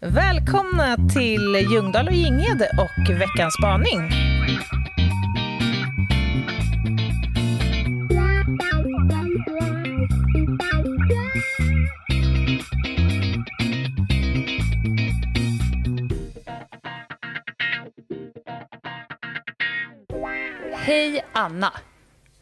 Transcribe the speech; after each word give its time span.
Välkomna 0.00 0.96
till 0.96 1.66
Ljungdahl 1.70 2.08
och 2.08 2.14
Ginged 2.14 2.62
och 2.78 3.10
veckans 3.10 3.54
spaning. 3.54 4.10
Hej 20.74 21.24
Anna. 21.32 21.72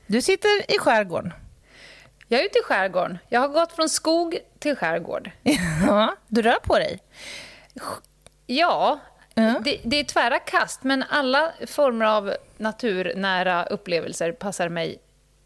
Du 0.06 0.22
sitter 0.22 0.74
i 0.74 0.78
skärgården. 0.78 1.32
Jag 2.34 2.40
är 2.42 2.46
ute 2.46 2.58
i 2.58 2.62
skärgården. 2.62 3.18
Jag 3.28 3.40
har 3.40 3.48
gått 3.48 3.72
från 3.72 3.88
skog 3.88 4.38
till 4.58 4.76
skärgård. 4.76 5.30
Ja, 5.86 6.16
du 6.28 6.42
rör 6.42 6.58
på 6.62 6.78
dig. 6.78 6.98
Ja, 8.46 8.98
det, 9.34 9.80
det 9.84 10.00
är 10.00 10.04
tvära 10.04 10.38
kast, 10.38 10.82
men 10.82 11.04
alla 11.10 11.52
former 11.66 12.06
av 12.06 12.34
naturnära 12.56 13.64
upplevelser 13.64 14.32
passar 14.32 14.68
mig 14.68 14.98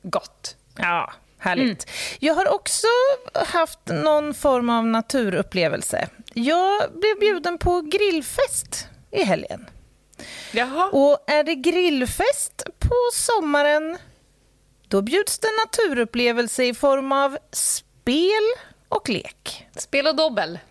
gott. 0.03 0.57
Ja, 0.79 1.13
härligt. 1.39 1.91
Jag 2.19 2.35
har 2.35 2.55
också 2.55 2.87
haft 3.35 3.79
någon 3.87 4.35
form 4.35 4.71
av 4.71 4.87
naturupplevelse. 4.87 6.09
Jag 6.35 6.93
blev 6.93 7.19
bjuden 7.21 7.59
på 7.59 7.81
grillfest 7.81 8.89
i 9.11 9.25
helgen. 9.25 9.67
Jaha. 10.53 10.91
Och 10.93 11.25
är 11.27 11.45
det 11.45 11.55
grillfest 11.55 12.63
på 12.79 12.95
sommaren, 13.13 13.99
då 14.89 15.03
bjuds 15.03 15.39
det 15.39 15.49
naturupplevelse 15.67 16.65
i 16.65 16.75
form 16.75 17.13
av 17.13 17.39
spel 17.53 18.43
och 18.89 19.09
lek. 19.09 19.67
Spel 19.77 20.07
och 20.07 20.17
dobbel. 20.17 20.59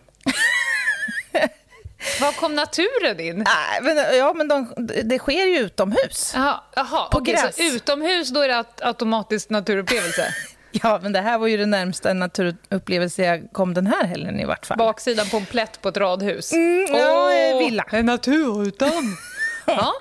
Var 2.21 2.31
kom 2.31 2.55
naturen 2.55 3.19
in? 3.19 3.37
Nej, 3.37 3.81
men, 3.81 4.17
ja, 4.17 4.33
men 4.33 4.47
de, 4.47 4.73
det 5.03 5.19
sker 5.19 5.45
ju 5.45 5.57
utomhus. 5.59 6.31
Jaha 6.35 7.09
På 7.11 7.17
okej, 7.17 7.33
gräs. 7.33 7.55
så 7.55 7.63
utomhus 7.63 8.29
då 8.29 8.41
är 8.41 8.47
det 8.47 8.53
aut- 8.55 8.81
automatiskt 8.83 9.49
naturupplevelse? 9.49 10.33
Ja, 10.83 10.99
men 11.03 11.11
det 11.13 11.21
här 11.21 11.37
var 11.37 11.47
ju 11.47 11.57
det 11.57 11.65
närmsta 11.65 12.13
naturupplevelse 12.13 13.23
jag 13.23 13.47
kom 13.51 13.73
den 13.73 13.87
här 13.87 14.03
helgen 14.05 14.39
i 14.39 14.45
vart 14.45 14.65
fall. 14.65 14.77
Baksidan 14.77 15.29
på 15.29 15.37
en 15.37 15.45
plätt 15.45 15.81
på 15.81 15.89
ett 15.89 15.97
radhus? 15.97 16.53
Mm, 16.53 16.87
ja, 16.95 17.33
eh, 17.33 17.57
villa. 17.57 17.85
En 17.91 18.05
naturutan. 18.05 19.17
Ja. 19.67 19.93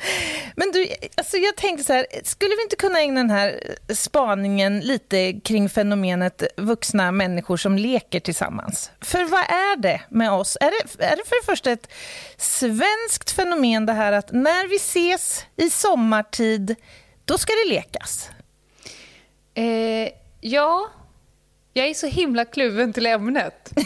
Men 0.56 0.72
du, 0.72 0.89
alltså 1.14 1.36
jag 1.36 1.56
tänkte 1.56 1.84
så 1.84 1.92
här, 1.92 2.06
skulle 2.25 2.56
vi 2.56 2.62
inte 2.62 2.77
kunna 2.77 3.00
ägna 3.00 3.20
den 3.20 3.31
här 3.31 3.77
spaningen 3.95 4.81
lite 4.81 5.41
kring 5.45 5.69
fenomenet 5.69 6.42
vuxna 6.56 7.12
människor 7.12 7.56
som 7.56 7.78
leker 7.78 8.20
tillsammans? 8.20 8.91
För 9.00 9.25
vad 9.25 9.41
är 9.41 9.77
det 9.77 10.00
med 10.09 10.33
oss? 10.33 10.56
Är 10.61 10.70
det, 10.70 11.05
är 11.05 11.17
det 11.17 11.25
för 11.28 11.42
det 11.42 11.47
första 11.47 11.70
ett 11.70 11.92
svenskt 12.37 13.31
fenomen 13.31 13.87
det 13.87 13.92
här 13.92 14.12
att 14.12 14.33
när 14.33 14.69
vi 14.69 14.77
ses 14.77 15.44
i 15.56 15.70
sommartid, 15.70 16.77
då 17.25 17.39
ska 17.39 17.53
det 17.53 17.75
lekas? 17.75 18.31
Eh, 19.55 20.09
ja, 20.41 20.91
jag 21.72 21.87
är 21.87 21.94
så 21.94 22.06
himla 22.06 22.44
kluven 22.44 22.92
till 22.92 23.06
ämnet. 23.06 23.72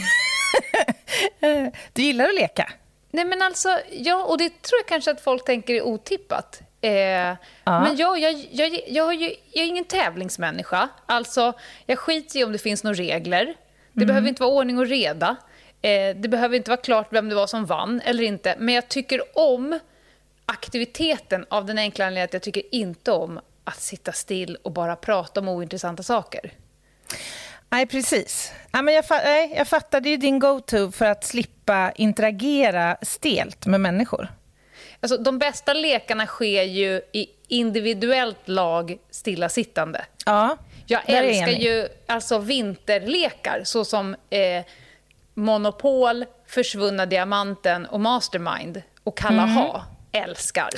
Du 1.93 2.01
gillar 2.01 2.25
att 2.25 2.35
leka? 2.35 2.71
Nej 3.11 3.25
men 3.25 3.41
alltså, 3.41 3.79
ja, 3.91 4.23
och 4.23 4.37
det 4.37 4.49
tror 4.61 4.79
jag 4.79 4.87
kanske 4.87 5.11
att 5.11 5.21
folk 5.21 5.45
tänker 5.45 5.73
är 5.73 5.81
otippat. 5.81 6.61
Eh, 6.81 6.91
Men 7.83 7.95
jag, 7.97 8.19
jag, 8.19 8.47
jag, 8.51 8.81
jag, 8.87 9.03
har 9.05 9.13
ju, 9.13 9.35
jag 9.51 9.63
är 9.63 9.67
ingen 9.67 9.85
tävlingsmänniska. 9.85 10.89
Alltså, 11.05 11.53
jag 11.85 11.99
skiter 11.99 12.39
i 12.39 12.43
om 12.43 12.51
det 12.51 12.57
finns 12.57 12.83
några 12.83 12.95
regler. 12.95 13.55
Det 13.93 14.05
behöver 14.05 14.27
inte 14.29 14.41
vara 14.41 14.51
ordning 14.53 14.79
och 14.79 14.85
reda. 14.85 15.35
Eh, 15.81 16.15
det 16.15 16.27
behöver 16.29 16.55
inte 16.55 16.69
vara 16.71 16.81
klart 16.81 17.07
vem 17.09 17.29
det 17.29 17.35
var 17.35 17.47
som 17.47 17.65
vann 17.65 18.01
eller 18.05 18.23
inte. 18.23 18.55
Men 18.59 18.75
jag 18.75 18.87
tycker 18.87 19.37
om 19.37 19.79
aktiviteten 20.45 21.45
av 21.49 21.65
den 21.65 21.77
enkla 21.77 22.05
anledningen 22.05 22.25
att 22.25 22.33
jag 22.33 22.41
tycker 22.41 22.63
inte 22.75 23.11
om 23.11 23.39
att 23.63 23.81
sitta 23.81 24.11
still 24.11 24.57
och 24.63 24.71
bara 24.71 24.95
prata 24.95 25.39
om 25.39 25.47
ointressanta 25.47 26.03
saker. 26.03 26.51
Nej, 27.71 27.85
precis. 27.85 28.51
Ja, 28.71 28.81
men 28.81 28.93
jag, 28.93 29.05
nej, 29.09 29.53
jag 29.57 29.67
är 30.05 30.09
ju 30.09 30.17
din 30.17 30.39
go-to 30.39 30.91
för 30.91 31.05
att 31.05 31.23
slippa 31.23 31.91
interagera 31.95 32.97
stelt 33.01 33.65
med 33.65 33.81
människor. 33.81 34.27
Alltså, 34.99 35.17
de 35.17 35.39
bästa 35.39 35.73
lekarna 35.73 36.25
sker 36.25 36.63
ju 36.63 37.01
i 37.13 37.27
individuellt 37.47 38.47
lag 38.47 38.97
stillasittande. 39.11 40.05
Ja, 40.25 40.57
Jag 40.87 41.01
där 41.07 41.13
är 41.13 41.23
älskar 41.23 41.47
enig. 41.47 41.61
ju 41.63 41.87
alltså 42.07 42.37
vinterlekar 42.39 43.61
såsom 43.63 44.15
eh, 44.29 44.63
Monopol, 45.33 46.25
Försvunna 46.47 47.05
Diamanten 47.05 47.85
och 47.85 47.99
Mastermind 47.99 48.81
och 49.03 49.17
Kalla 49.17 49.45
ha. 49.45 49.83
Älskar. 50.11 50.69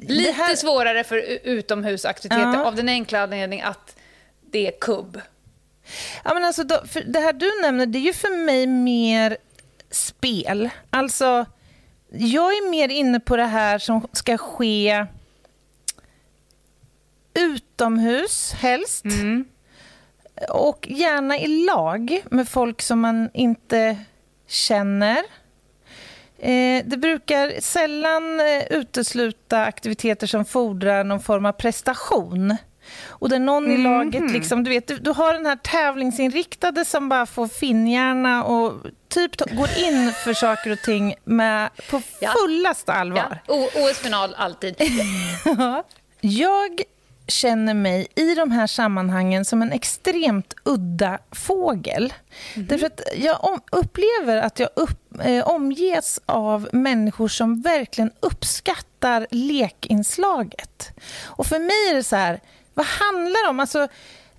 Lite 0.00 0.30
Mm. 0.30 0.34
här- 0.40 0.56
svårare 0.56 1.04
för 1.04 1.16
utomhusaktiviteter 1.42 2.52
Ja. 2.54 2.64
av 2.66 2.74
den 2.74 2.88
enkla 2.88 3.20
anledningen 3.22 3.66
att 3.66 3.96
det 4.52 4.66
är 4.66 4.72
kubb. 4.80 5.20
Ja, 6.24 6.34
men 6.34 6.44
alltså, 6.44 6.64
då, 6.64 6.82
för 6.86 7.00
det 7.00 7.20
här 7.20 7.32
du 7.32 7.62
nämner, 7.62 7.86
det 7.86 7.98
är 7.98 8.00
ju 8.00 8.12
för 8.12 8.44
mig 8.44 8.66
mer 8.66 9.36
spel. 9.90 10.70
Alltså, 10.90 11.46
jag 12.10 12.52
är 12.52 12.70
mer 12.70 12.88
inne 12.88 13.20
på 13.20 13.36
det 13.36 13.46
här 13.46 13.78
som 13.78 14.08
ska 14.12 14.38
ske 14.38 15.06
utomhus, 17.34 18.52
helst. 18.52 19.04
Och 20.48 20.88
gärna 20.90 21.38
i 21.38 21.64
lag 21.64 22.22
med 22.30 22.48
folk 22.48 22.82
som 22.82 23.00
man 23.00 23.30
inte 23.34 23.98
känner. 24.46 25.22
Eh, 26.38 26.84
det 26.84 26.96
brukar 26.96 27.60
sällan 27.60 28.40
eh, 28.40 28.62
utesluta 28.70 29.64
aktiviteter 29.64 30.26
som 30.26 30.44
fordrar 30.44 31.04
någon 31.04 31.20
form 31.20 31.46
av 31.46 31.52
prestation. 31.52 32.56
Och 33.06 33.28
där 33.28 33.38
någon 33.38 33.70
i 33.70 33.76
laget, 33.78 34.30
liksom, 34.30 34.64
du, 34.64 34.70
vet, 34.70 34.86
du, 34.88 34.96
du 34.98 35.10
har 35.10 35.34
den 35.34 35.46
här 35.46 35.56
tävlingsinriktade 35.56 36.84
som 36.84 37.08
bara 37.08 37.26
får 37.26 37.48
finhjärna 37.48 38.44
och 38.44 38.72
typ 39.08 39.36
går 39.36 39.68
in 39.78 40.12
för 40.24 40.34
saker 40.34 40.70
och 40.70 40.78
ting 40.84 41.14
med, 41.24 41.70
på 41.90 42.02
Ja. 42.20 42.30
fullaste 42.42 42.92
allvar. 42.92 43.42
Ja, 43.46 43.54
OS-final 43.74 44.34
alltid. 44.34 44.76
Jag 46.20 46.82
känner 47.26 47.74
mig 47.74 48.06
i 48.14 48.34
de 48.34 48.50
här 48.50 48.66
sammanhangen 48.66 49.44
som 49.44 49.62
en 49.62 49.72
extremt 49.72 50.54
udda 50.64 51.18
fågel. 51.30 52.14
Därför 52.56 52.86
att 52.86 53.00
jag 53.16 53.60
upplever 53.72 54.36
att 54.36 54.58
jag 54.58 54.68
upp, 54.76 55.20
eh, 55.24 55.48
omges 55.48 56.20
av 56.26 56.68
människor 56.72 57.28
som 57.28 57.62
verkligen 57.62 58.10
uppskattar 58.20 59.26
lekinslaget. 59.30 60.90
Och 61.24 61.46
för 61.46 61.58
mig 61.58 61.90
är 61.90 61.94
det 61.94 62.02
så 62.04 62.16
här, 62.16 62.40
vad 62.74 62.86
handlar 62.86 63.42
det 63.44 63.48
om? 63.50 63.60
Alltså, 63.60 63.88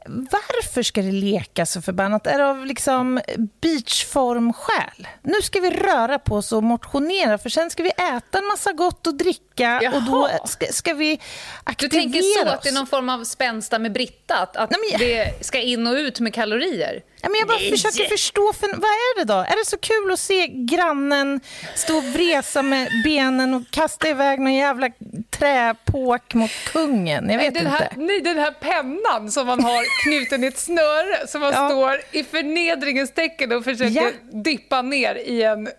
varför 0.07 0.83
ska 0.83 1.01
det 1.01 1.11
lekas 1.11 1.71
så 1.71 1.81
förbannat? 1.81 2.27
Är 2.27 2.37
det 2.37 2.45
av 2.49 2.65
liksom 2.65 3.21
beachformskäl? 3.61 5.07
Nu 5.21 5.41
ska 5.41 5.59
vi 5.59 5.69
röra 5.71 6.19
på 6.19 6.35
oss 6.35 6.51
och 6.51 6.63
motionera 6.63 7.37
för 7.37 7.49
sen 7.49 7.69
ska 7.69 7.83
vi 7.83 7.89
äta 7.89 8.37
en 8.37 8.45
massa 8.45 8.71
gott 8.71 9.07
och 9.07 9.15
dricka 9.15 9.81
och 9.95 10.03
då 10.03 10.27
Jaha. 10.31 10.47
ska, 10.47 10.65
ska 10.65 10.93
vi 10.93 11.15
Du 11.15 11.21
aktivera 11.63 12.01
tänker 12.01 12.21
så 12.21 12.47
oss. 12.47 12.53
att 12.53 12.61
det 12.61 12.69
är 12.69 12.73
någon 12.73 12.87
form 12.87 13.09
av 13.09 13.23
spänsta 13.23 13.79
med 13.79 13.91
Britta? 13.93 14.35
Att, 14.35 14.57
att 14.57 14.69
Nej, 14.71 14.79
men 14.91 14.99
det 14.99 15.45
ska 15.45 15.59
in 15.59 15.87
och 15.87 15.93
ut 15.93 16.19
med 16.19 16.33
kalorier? 16.33 17.01
Ja, 17.25 17.29
men 17.29 17.39
jag 17.39 17.47
bara 17.47 17.57
Nej. 17.57 17.71
försöker 17.71 18.09
förstå, 18.09 18.53
för, 18.53 18.67
vad 18.67 18.83
är 18.89 19.17
det 19.19 19.23
då? 19.33 19.33
Är 19.39 19.55
det 19.59 19.65
så 19.65 19.77
kul 19.77 20.11
att 20.11 20.19
se 20.19 20.47
grannen 20.47 21.41
stå 21.75 21.97
och 21.97 22.03
vresa 22.03 22.61
med 22.61 22.89
benen 23.03 23.53
och 23.53 23.61
kasta 23.71 24.07
iväg 24.07 24.39
någon 24.39 24.53
jävla 24.53 24.89
träpåk 25.29 26.33
mot 26.33 26.51
kungen? 26.71 27.29
Jag 27.29 27.37
vet 27.37 27.53
den 27.53 27.65
inte. 27.65 27.77
här, 27.77 27.89
nej, 27.95 28.21
den 28.21 28.37
här 28.39 28.51
pennan 28.51 29.31
som 29.31 29.47
man 29.47 29.63
har 29.63 30.03
knuten 30.03 30.43
i 30.43 30.47
ett 30.47 30.59
snöre 30.59 31.27
som 31.27 31.41
man 31.41 31.53
Ja. 31.53 31.69
står 31.69 32.01
i 32.11 32.23
förnedringens 32.23 33.13
tecken 33.13 33.51
och 33.51 33.63
försöker 33.63 34.01
Ja. 34.01 34.09
dippa 34.31 34.81
ner 34.81 35.15
i 35.15 35.43
en 35.43 35.69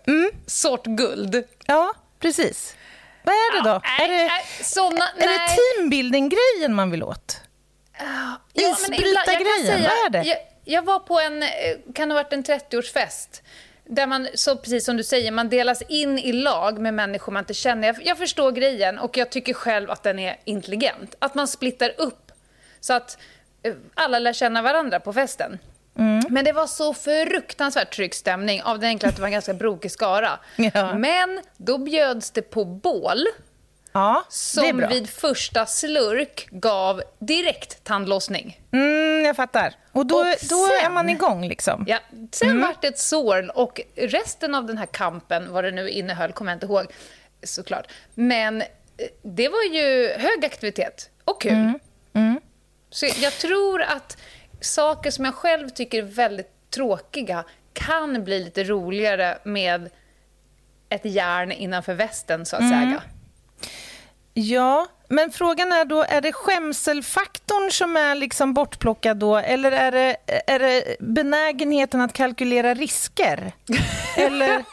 sort 0.47 0.85
guld. 0.85 1.43
Ja, 1.65 1.93
precis. 2.19 2.75
Vad 3.23 3.35
är 3.35 3.63
det 3.63 3.69
då? 3.69 3.81
Nej, 3.83 4.05
är 4.05 4.07
det, 4.17 4.27
nej, 4.27 4.45
såna, 4.61 5.05
är 5.17 5.27
det 5.27 5.55
teambuilding-grejen 5.55 6.73
man 6.75 6.91
vill 6.91 7.03
åt? 7.03 7.41
Ja, 7.99 8.37
Isbrytargrejen, 8.53 9.81
vad 9.83 10.05
är 10.05 10.09
det? 10.09 10.23
Jag, 10.23 10.37
jag 10.65 10.85
var 10.85 10.99
på 10.99 11.19
en, 11.19 11.43
eh, 11.43 11.49
kan 11.93 12.11
ha 12.11 12.15
varit 12.15 12.33
en 12.33 12.43
30-årsfest. 12.43 13.41
Där 13.83 14.07
man, 14.07 14.27
så 14.33 14.55
precis 14.55 14.85
som 14.85 14.97
du 14.97 15.03
säger, 15.03 15.31
man 15.31 15.49
delas 15.49 15.81
in 15.81 16.19
i 16.19 16.33
lag 16.33 16.79
med 16.79 16.93
människor 16.93 17.31
man 17.31 17.41
inte 17.41 17.53
känner. 17.53 17.87
Jag, 17.87 17.97
jag 18.05 18.17
förstår 18.17 18.51
grejen 18.51 18.99
och 18.99 19.17
jag 19.17 19.29
tycker 19.29 19.53
själv 19.53 19.91
att 19.91 20.03
den 20.03 20.19
är 20.19 20.37
intelligent. 20.43 21.15
Att 21.19 21.35
man 21.35 21.47
splittar 21.47 21.93
upp 21.97 22.31
så 22.79 22.93
att 22.93 23.17
eh, 23.63 23.73
alla 23.93 24.19
lär 24.19 24.33
känna 24.33 24.61
varandra 24.61 24.99
på 24.99 25.13
festen. 25.13 25.59
Mm. 25.97 26.23
Men 26.29 26.45
det 26.45 26.51
var 26.51 26.67
så 26.67 26.93
fruktansvärt 26.93 27.95
trygg 27.95 28.15
stämning 28.15 28.61
av 28.61 28.79
det 28.79 28.87
enkla 28.87 29.09
att 29.09 29.15
det 29.15 29.21
var 29.21 29.27
en 29.27 29.33
ganska 29.33 29.53
brokig 29.53 29.91
skara. 29.91 30.39
Ja. 30.73 30.95
Men 30.95 31.41
då 31.57 31.77
bjöds 31.77 32.31
det 32.31 32.41
på 32.41 32.65
bål. 32.65 33.25
Ja, 33.95 34.25
som 34.29 34.85
vid 34.89 35.09
första 35.09 35.65
slurk 35.65 36.47
gav 36.51 37.01
direkt 37.19 37.83
tandlossning. 37.83 38.61
Mm, 38.71 39.25
jag 39.25 39.35
fattar. 39.35 39.73
Och 39.91 40.05
då, 40.05 40.15
och 40.15 40.25
sen, 40.39 40.47
då 40.49 40.65
är 40.85 40.89
man 40.89 41.09
igång 41.09 41.47
liksom. 41.47 41.85
Ja, 41.87 41.99
sen 42.31 42.49
mm. 42.49 42.61
vart 42.61 42.81
det 42.81 42.87
ett 42.87 42.99
sår 42.99 43.57
och 43.57 43.81
resten 43.95 44.55
av 44.55 44.65
den 44.65 44.77
här 44.77 44.85
kampen, 44.85 45.51
vad 45.51 45.63
det 45.63 45.71
nu 45.71 45.89
innehöll, 45.89 46.31
kommer 46.31 46.51
jag 46.51 46.55
inte 46.55 46.65
ihåg 46.65 46.85
såklart. 47.43 47.87
Men 48.13 48.61
eh, 48.61 48.67
det 49.21 49.49
var 49.49 49.63
ju 49.63 50.13
hög 50.17 50.45
aktivitet 50.45 51.09
och 51.23 51.41
kul. 51.41 51.51
Mm. 51.51 51.79
Mm. 52.13 52.41
Så 52.89 53.05
jag 53.05 53.33
tror 53.33 53.81
att 53.81 54.17
saker 54.61 55.11
som 55.11 55.25
jag 55.25 55.33
själv 55.33 55.69
tycker 55.69 55.97
är 55.97 56.07
väldigt 56.07 56.69
tråkiga 56.69 57.43
kan 57.73 58.23
bli 58.23 58.43
lite 58.43 58.63
roligare 58.63 59.37
med 59.43 59.89
ett 60.89 61.05
järn 61.05 61.51
innanför 61.51 61.93
västen, 61.93 62.45
så 62.45 62.55
att 62.55 62.61
mm. 62.61 62.81
säga. 62.81 63.03
Ja, 64.37 64.87
men 65.07 65.31
frågan 65.31 65.71
är 65.71 65.85
då, 65.85 66.03
är 66.03 66.21
det 66.21 66.33
skämselfaktorn 66.33 67.71
som 67.71 67.97
är 67.97 68.15
liksom 68.15 68.53
bortplockad 68.53 69.17
då, 69.17 69.37
eller 69.37 69.71
är 69.71 69.91
det, 69.91 70.17
är 70.47 70.59
det 70.59 70.95
benägenheten 70.99 72.01
att 72.01 72.13
kalkylera 72.13 72.73
risker? 72.73 73.51
eller 74.17 74.63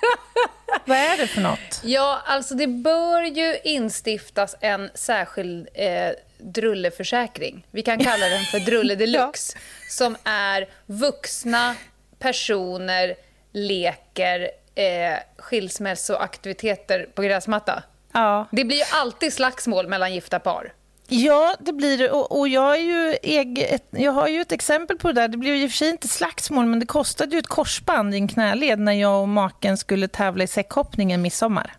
vad 0.85 0.99
är 0.99 1.17
det 1.17 1.27
för 1.27 1.41
något? 1.41 1.81
Ja, 1.83 2.23
alltså 2.27 2.55
det 2.55 2.67
bör 2.67 3.23
ju 3.23 3.59
instiftas 3.65 4.57
en 4.61 4.91
särskild 4.95 5.69
eh, 5.75 6.11
drulleförsäkring. 6.39 7.67
Vi 7.71 7.83
kan 7.83 7.99
kalla 7.99 8.29
den 8.29 8.45
för 8.45 8.59
drulle 8.59 8.95
deluxe, 8.95 9.53
ja. 9.55 9.61
som 9.91 10.17
är 10.25 10.69
vuxna 10.87 11.75
personer 12.19 13.15
leker 13.53 14.51
eh, 14.75 15.19
skilsmässoaktiviteter 15.37 17.09
på 17.15 17.23
gräsmatta. 17.23 17.83
Ja. 18.13 18.49
Det 18.51 18.65
blir 18.65 18.77
ju 18.77 18.85
alltid 18.93 19.33
slagsmål 19.33 19.89
mellan 19.89 20.15
gifta 20.15 20.39
par. 20.39 20.73
Ja, 21.09 21.57
det 21.61 21.73
blir 21.73 21.99
det. 21.99 22.11
Och, 22.11 22.39
och, 22.39 22.49
jag, 22.49 22.75
är 22.75 22.83
ju 22.83 23.17
eget, 23.23 23.89
jag 23.91 24.13
har 24.13 24.29
ju 24.29 24.41
ett 24.41 24.53
exempel 24.53 24.99
på 24.99 25.09
det 25.09 25.21
där. 25.21 25.29
Det 25.29 25.37
blev 25.37 25.55
ju 25.55 25.63
i 25.63 25.67
och 25.67 25.71
för 25.71 25.77
sig 25.77 25.91
inte 25.91 26.09
slagsmål, 26.09 26.67
men 26.67 26.81
det 26.81 26.87
kostade 26.87 27.33
ju 27.33 27.39
ett 27.39 27.47
korsband 27.47 28.15
i 28.15 28.17
en 28.17 28.29
knäled 28.29 28.79
när 28.79 28.93
jag 28.93 29.23
och 29.23 29.29
maken 29.29 29.79
skulle 29.79 30.09
tävla 30.09 30.45
i 30.45 30.47
säckhoppning 30.47 31.13
en 31.13 31.23
midsommar. 31.23 31.77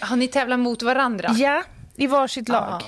Har 0.00 0.16
ni 0.16 0.28
tävlat 0.28 0.58
mot 0.58 0.82
varandra? 0.82 1.34
Ja, 1.36 1.62
i 1.96 2.06
varsitt 2.06 2.48
lag. 2.48 2.62
Aha. 2.62 2.82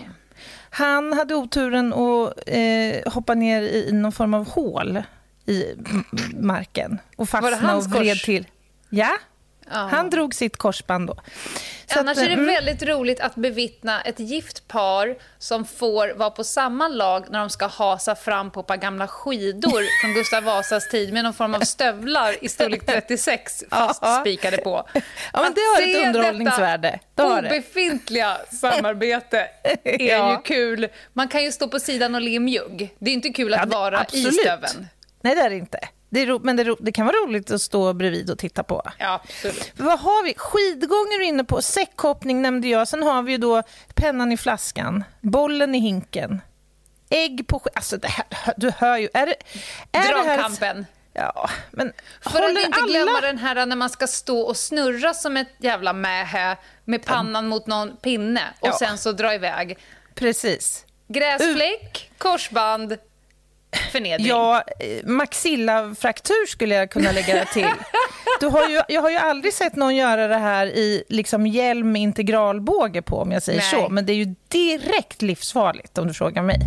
Han 0.71 1.12
hade 1.12 1.35
oturen 1.35 1.93
att 1.93 2.32
eh, 2.47 3.12
hoppa 3.12 3.35
ner 3.35 3.62
i 3.62 3.93
någon 3.93 4.12
form 4.12 4.35
av 4.35 4.49
hål 4.49 5.03
i 5.47 5.64
marken 6.37 6.99
och 7.17 7.29
fastna 7.29 7.76
och 7.76 7.85
vred 7.85 8.14
kors? 8.14 8.23
till. 8.23 8.47
Ja. 8.91 9.11
Han 9.70 10.11
drog 10.11 10.35
sitt 10.35 10.56
korsband 10.56 11.06
då. 11.06 11.17
Så 11.87 12.00
Annars 12.00 12.19
att, 12.19 12.25
är 12.25 12.29
det 12.29 12.35
mm. 12.35 12.47
väldigt 12.47 12.82
roligt 12.82 13.20
att 13.20 13.35
bevittna 13.35 14.00
ett 14.00 14.20
gift 14.20 14.69
par 14.69 15.17
som 15.38 15.65
får 15.65 16.15
vara 16.15 16.31
på 16.31 16.44
samma 16.44 16.88
lag 16.88 17.25
när 17.31 17.38
de 17.38 17.50
ska 17.50 17.67
hasa 17.67 18.15
fram 18.15 18.50
på 18.50 18.61
ett 18.61 18.67
par 18.67 18.76
gamla 18.76 19.09
skidor 19.09 19.82
från 20.00 20.15
Gustav 20.15 20.43
Vasas 20.43 20.88
tid 20.88 21.12
med 21.12 21.25
någon 21.25 21.35
form 21.35 21.55
av 21.55 21.61
stövlar 21.61 22.44
i 22.44 22.49
storlek 22.49 22.87
36 22.87 23.65
fastspikade 23.70 24.56
på. 24.56 24.88
Ja, 25.32 25.43
men 25.43 25.55
det 25.55 25.61
har 25.61 25.82
ett 25.82 26.06
underhållningsvärde. 26.06 26.99
Det 27.14 27.23
obefintliga 27.23 28.37
samarbete 28.61 29.49
är 29.85 30.09
ja. 30.09 30.32
ju 30.32 30.43
kul. 30.43 30.88
Man 31.12 31.29
kan 31.29 31.44
ju 31.44 31.53
stå 31.53 31.69
på 31.69 31.81
sidan 31.81 32.14
och 32.14 32.21
le 32.21 32.41
mjugg. 32.41 32.94
Det 32.99 33.11
är 33.11 33.14
inte 33.14 33.29
kul 33.29 33.55
att 33.55 33.61
ja, 33.61 33.79
vara 33.79 34.00
absolut. 34.00 34.26
i 34.26 34.32
stöveln. 34.32 34.88
Nej, 35.21 35.35
det 35.35 35.41
är 35.41 35.50
det 35.50 35.56
inte. 35.56 35.79
Det 36.10 36.20
är 36.20 36.38
men 36.38 36.56
det, 36.56 36.76
det, 36.81 36.93
kan 36.93 37.06
vara 37.06 37.16
roligt 37.16 37.50
att 37.50 37.62
stå 37.62 37.93
bredvid 37.93 38.31
och 38.31 38.38
titta 38.38 38.62
på. 38.62 38.82
Ja, 38.99 39.20
absolut. 39.25 39.72
Vad 39.76 40.00
har 40.00 40.25
vi? 40.25 40.34
Skidgång 40.37 41.06
är 41.14 41.19
du 41.19 41.25
inne 41.25 41.44
på. 41.44 41.62
Säckhoppning 41.62 42.43
nämnde 42.43 42.69
jag. 42.69 42.88
Sen 42.88 43.02
har 43.02 43.22
vi 43.22 43.32
ju 43.32 43.38
då 43.38 43.62
pennan 43.94 44.32
i 44.32 44.37
flaskan, 44.37 45.05
bollen 45.20 45.75
i 45.75 45.78
hinken, 45.78 46.40
ägg 47.10 47.46
på 47.46 47.60
Alltså, 47.75 47.96
det 47.96 48.08
här, 48.08 48.55
du 48.56 48.70
hör 48.70 48.96
ju. 48.96 49.08
Är 49.14 49.26
det, 49.26 49.37
är 49.93 50.12
Dragkampen. 50.12 50.76
Det 50.76 50.87
Ja, 51.19 51.50
men 51.70 51.93
För 52.20 52.43
att 52.43 52.50
inte 52.50 52.78
alla... 52.78 52.87
glömma 52.87 53.20
den 53.20 53.38
här 53.38 53.66
när 53.66 53.76
man 53.76 53.90
ska 53.90 54.06
stå 54.06 54.40
och 54.40 54.56
snurra 54.56 55.14
som 55.14 55.37
ett 55.37 55.49
jävla 55.58 55.93
mähä 55.93 56.56
med 56.84 57.04
pannan 57.04 57.49
mot 57.49 57.66
någon 57.66 57.96
pinne 57.96 58.43
och 58.61 58.69
ja. 58.69 58.76
sen 58.78 58.99
så 58.99 59.12
dra 59.12 59.34
iväg. 59.34 59.78
Precis. 60.14 60.84
Gräsfläck, 61.08 62.11
korsband, 62.19 62.96
förnedring. 63.93 64.26
Ja, 64.26 64.62
maxillafraktur 65.05 66.47
skulle 66.47 66.75
jag 66.75 66.91
kunna 66.91 67.12
lägga 67.12 67.44
till. 67.44 67.69
Du 68.41 68.47
har 68.47 68.69
ju, 68.69 68.82
jag 68.88 69.03
har 69.03 69.11
ju 69.11 69.17
aldrig 69.17 69.55
sett 69.55 69.76
någon 69.76 69.97
göra 69.97 70.29
det 70.29 70.37
här 70.37 70.67
i 70.67 71.05
liksom 71.09 71.47
hjälm 71.47 71.93
med 71.93 72.03
integralbåge 72.03 73.03
på, 73.03 73.19
om 73.19 73.32
jag 73.32 73.43
säger 73.43 73.59
Nej. 73.59 73.70
så. 73.70 73.88
Men 73.88 74.06
det 74.06 74.12
är 74.12 74.17
ju 74.17 74.35
direkt 74.49 75.23
livsfarligt, 75.23 75.99
om 75.99 76.09
du 76.09 76.15
frågar 76.15 76.43
mig. 76.43 76.59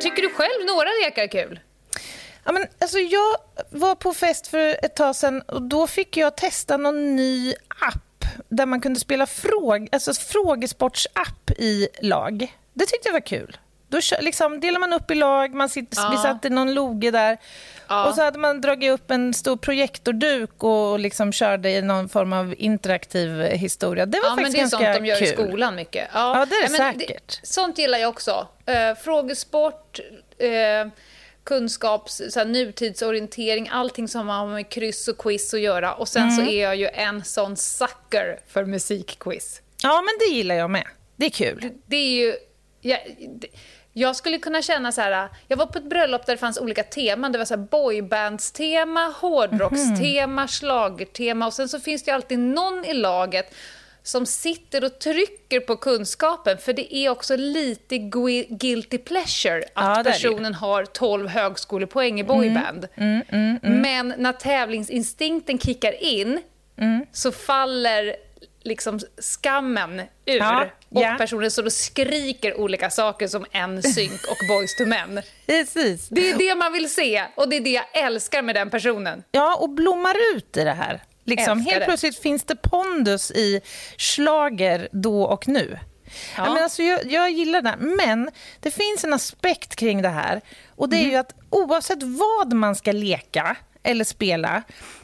Tycker 0.00 0.22
du 0.22 0.30
själv 0.30 0.66
några 0.66 0.88
lekar 1.04 1.22
är 1.22 1.28
kul? 1.28 1.60
Ja, 2.44 2.52
men, 2.52 2.66
alltså, 2.80 2.98
jag 2.98 3.36
var 3.70 3.94
på 3.94 4.14
fest 4.14 4.46
för 4.46 4.84
ett 4.84 4.96
tag 4.96 5.16
sedan 5.16 5.42
och 5.42 5.62
då 5.62 5.86
fick 5.86 6.16
jag 6.16 6.36
testa 6.36 6.76
någon 6.76 7.16
ny 7.16 7.54
app 7.68 8.09
där 8.48 8.66
man 8.66 8.80
kunde 8.80 9.00
spela 9.00 9.26
fråg, 9.26 9.88
alltså 9.92 10.12
frågesportsapp 10.12 11.50
i 11.50 11.88
lag. 12.02 12.56
Det 12.72 12.86
tyckte 12.86 13.08
jag 13.08 13.12
var 13.12 13.26
kul. 13.26 13.56
Då 13.88 14.00
liksom, 14.20 14.60
delar 14.60 14.80
man 14.80 14.92
upp 14.92 15.10
i 15.10 15.14
lag, 15.14 15.54
man 15.54 15.68
sitter, 15.68 16.02
ja. 16.02 16.08
vi 16.10 16.16
satt 16.16 16.44
i 16.44 16.50
någon 16.50 16.74
loge 16.74 17.10
där. 17.10 17.38
Ja. 17.88 18.08
Och 18.08 18.14
så 18.14 18.22
hade 18.22 18.38
man 18.38 18.60
dragit 18.60 18.90
upp 18.90 19.10
en 19.10 19.34
stor 19.34 19.56
projektorduk 19.56 20.64
och 20.64 20.98
liksom 20.98 21.32
körde 21.32 21.70
i 21.70 21.82
någon 21.82 22.08
form 22.08 22.32
av 22.32 22.54
interaktiv 22.58 23.40
historia. 23.42 24.06
Det 24.06 24.20
var 24.20 24.28
ja, 24.28 24.36
faktiskt 24.36 24.56
ganska 24.56 24.78
kul. 24.78 24.84
Det 24.84 24.90
är 24.90 24.94
sånt 24.94 25.04
de 25.04 25.08
gör 25.08 25.16
kul. 25.16 25.42
i 25.42 25.48
skolan 25.48 25.74
mycket. 25.74 26.08
Ja, 26.14 26.38
ja 26.38 26.46
det 26.46 26.54
är 26.54 26.68
det 26.68 26.98
säkert. 26.98 27.40
Det, 27.40 27.46
sånt 27.46 27.78
gillar 27.78 27.98
jag 27.98 28.08
också. 28.08 28.46
Uh, 28.68 29.02
frågesport, 29.02 30.00
uh, 30.42 30.90
kunskaps, 31.50 32.22
så 32.30 32.38
här, 32.38 32.46
nutidsorientering, 32.46 33.68
allting 33.72 34.08
som 34.08 34.28
har 34.28 34.46
med 34.46 34.68
kryss 34.68 35.08
och 35.08 35.18
quiz 35.18 35.54
att 35.54 35.60
göra. 35.60 35.94
Och 35.94 36.08
sen 36.08 36.22
mm. 36.22 36.36
så 36.36 36.42
är 36.42 36.62
jag 36.62 36.76
ju 36.76 36.86
en 36.86 37.24
sån 37.24 37.56
sucker 37.56 38.40
för 38.46 38.64
musikquiz. 38.64 39.62
Ja, 39.82 40.02
men 40.02 40.14
det 40.18 40.36
gillar 40.36 40.54
jag 40.54 40.70
med. 40.70 40.86
Det 41.16 41.26
är 41.26 41.30
kul. 41.30 41.60
Det, 41.60 41.72
det 41.86 41.96
är 41.96 42.10
ju... 42.10 42.34
Jag, 42.80 42.98
det, 43.28 43.48
jag 43.92 44.16
skulle 44.16 44.38
kunna 44.38 44.62
känna 44.62 44.92
så 44.92 45.00
här, 45.00 45.28
jag 45.48 45.56
var 45.56 45.66
på 45.66 45.78
ett 45.78 45.84
bröllop 45.84 46.26
där 46.26 46.32
det 46.32 46.38
fanns 46.38 46.58
olika 46.58 46.82
teman. 46.82 47.32
Det 47.32 47.38
var 47.38 47.44
så 47.44 47.56
här 47.56 47.66
boybandstema, 47.70 49.14
hårdrockstema, 49.20 50.42
mm. 50.42 50.48
slagertema 50.48 51.46
och 51.46 51.54
sen 51.54 51.68
så 51.68 51.80
finns 51.80 52.02
det 52.02 52.10
alltid 52.10 52.38
någon 52.38 52.84
i 52.84 52.94
laget 52.94 53.54
som 54.02 54.26
sitter 54.26 54.84
och 54.84 54.98
trycker 54.98 55.60
på 55.60 55.76
kunskapen. 55.76 56.58
För 56.58 56.72
det 56.72 56.96
är 56.96 57.08
också 57.08 57.36
lite 57.36 57.98
guilty 58.48 58.98
pleasure 58.98 59.64
att 59.74 59.96
ja, 59.96 60.12
personen 60.12 60.54
har 60.54 60.84
12 60.84 61.28
högskolepoäng 61.28 62.20
i 62.20 62.24
boyband. 62.24 62.88
Mm, 62.94 63.10
mm, 63.12 63.24
mm, 63.28 63.58
mm, 63.62 63.80
Men 63.80 64.14
när 64.18 64.32
tävlingsinstinkten 64.32 65.58
kickar 65.58 66.02
in 66.02 66.40
mm. 66.76 67.06
så 67.12 67.32
faller 67.32 68.16
liksom 68.62 69.00
skammen 69.18 70.00
ur. 70.26 70.36
Ja, 70.36 70.66
och 70.88 71.02
ja. 71.02 71.14
personen 71.18 71.50
står 71.50 71.64
och 71.64 71.72
skriker 71.72 72.60
olika 72.60 72.90
saker 72.90 73.28
som 73.28 73.46
en 73.50 73.82
synk 73.82 74.20
och 74.30 74.36
Boys 74.48 74.76
to 74.76 74.86
Men. 74.86 75.22
Precis. 75.46 76.08
Det 76.08 76.30
är 76.30 76.38
det 76.38 76.54
man 76.54 76.72
vill 76.72 76.94
se 76.94 77.24
och 77.34 77.48
det 77.48 77.56
är 77.56 77.60
det 77.60 77.70
jag 77.70 77.84
älskar 77.92 78.42
med 78.42 78.54
den 78.54 78.70
personen. 78.70 79.22
Ja, 79.30 79.56
och 79.56 79.70
blommar 79.70 80.16
ut 80.34 80.56
i 80.56 80.64
det 80.64 80.72
här. 80.72 81.02
Liksom, 81.24 81.60
helt 81.60 81.84
plötsligt 81.84 82.18
finns 82.18 82.44
det 82.44 82.56
pondus 82.56 83.30
i 83.30 83.60
slager 83.98 84.88
då 84.92 85.22
och 85.22 85.48
nu. 85.48 85.78
Ja. 86.36 86.54
Men 86.54 86.62
alltså, 86.62 86.82
jag, 86.82 87.12
jag 87.12 87.30
gillar 87.30 87.62
det. 87.62 87.76
Men 87.78 88.30
det 88.60 88.70
finns 88.70 89.04
en 89.04 89.12
aspekt 89.12 89.76
kring 89.76 90.02
det 90.02 90.08
här. 90.08 90.40
Och 90.76 90.88
det 90.88 90.96
är 90.96 91.00
mm. 91.00 91.10
ju 91.10 91.16
att 91.16 91.34
oavsett 91.50 92.02
vad 92.02 92.52
man 92.52 92.76
ska 92.76 92.92
leka 92.92 93.56
eller 93.82 94.04
spela 94.04 94.62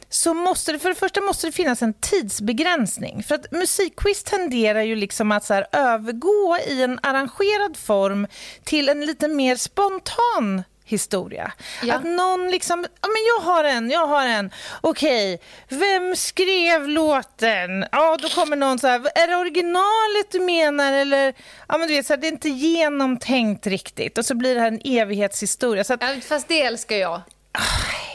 så 0.08 0.34
måste 0.34 0.72
det, 0.72 0.78
för 0.78 0.88
det 0.88 0.94
första 0.94 1.20
måste 1.20 1.46
det 1.46 1.52
finnas 1.52 1.82
en 1.82 1.94
tidsbegränsning. 1.94 3.22
För 3.22 3.34
att 3.34 3.52
musikquiz 3.52 4.24
tenderar 4.24 4.82
ju 4.82 4.96
liksom 4.96 5.32
att 5.32 5.44
så 5.44 5.54
här, 5.54 5.66
övergå 5.72 6.58
i 6.68 6.82
en 6.82 6.98
arrangerad 7.02 7.76
form 7.76 8.26
till 8.64 8.88
en 8.88 9.06
lite 9.06 9.28
mer 9.28 9.56
spontan 9.56 10.62
historia. 10.86 11.52
Ja. 11.82 11.94
Att 11.94 12.04
någon 12.04 12.50
liksom, 12.50 12.86
ja 13.02 13.08
men 13.08 13.24
jag 13.36 13.52
har 13.52 13.64
en, 13.64 13.90
jag 13.90 14.06
har 14.06 14.26
en. 14.26 14.50
Okej, 14.80 15.40
vem 15.68 16.16
skrev 16.16 16.88
låten? 16.88 17.86
Ja, 17.92 18.16
då 18.22 18.28
kommer 18.28 18.56
någon 18.56 18.78
så 18.78 18.86
här, 18.86 19.00
är 19.14 19.26
det 19.26 19.36
originalet 19.36 20.30
du 20.30 20.40
menar 20.40 20.92
eller? 20.92 21.34
Ja 21.68 21.78
men 21.78 21.88
du 21.88 21.94
vet, 21.94 22.06
så 22.06 22.12
här, 22.12 22.20
det 22.20 22.26
är 22.26 22.32
inte 22.32 22.48
genomtänkt 22.48 23.66
riktigt 23.66 24.18
och 24.18 24.26
så 24.26 24.34
blir 24.34 24.54
det 24.54 24.60
här 24.60 24.68
en 24.68 24.80
evighetshistoria. 24.84 25.84
Så 25.84 25.94
att, 25.94 26.02
ja, 26.02 26.08
fast 26.28 26.48
det 26.48 26.62
älskar 26.62 26.96
jag. 26.96 27.22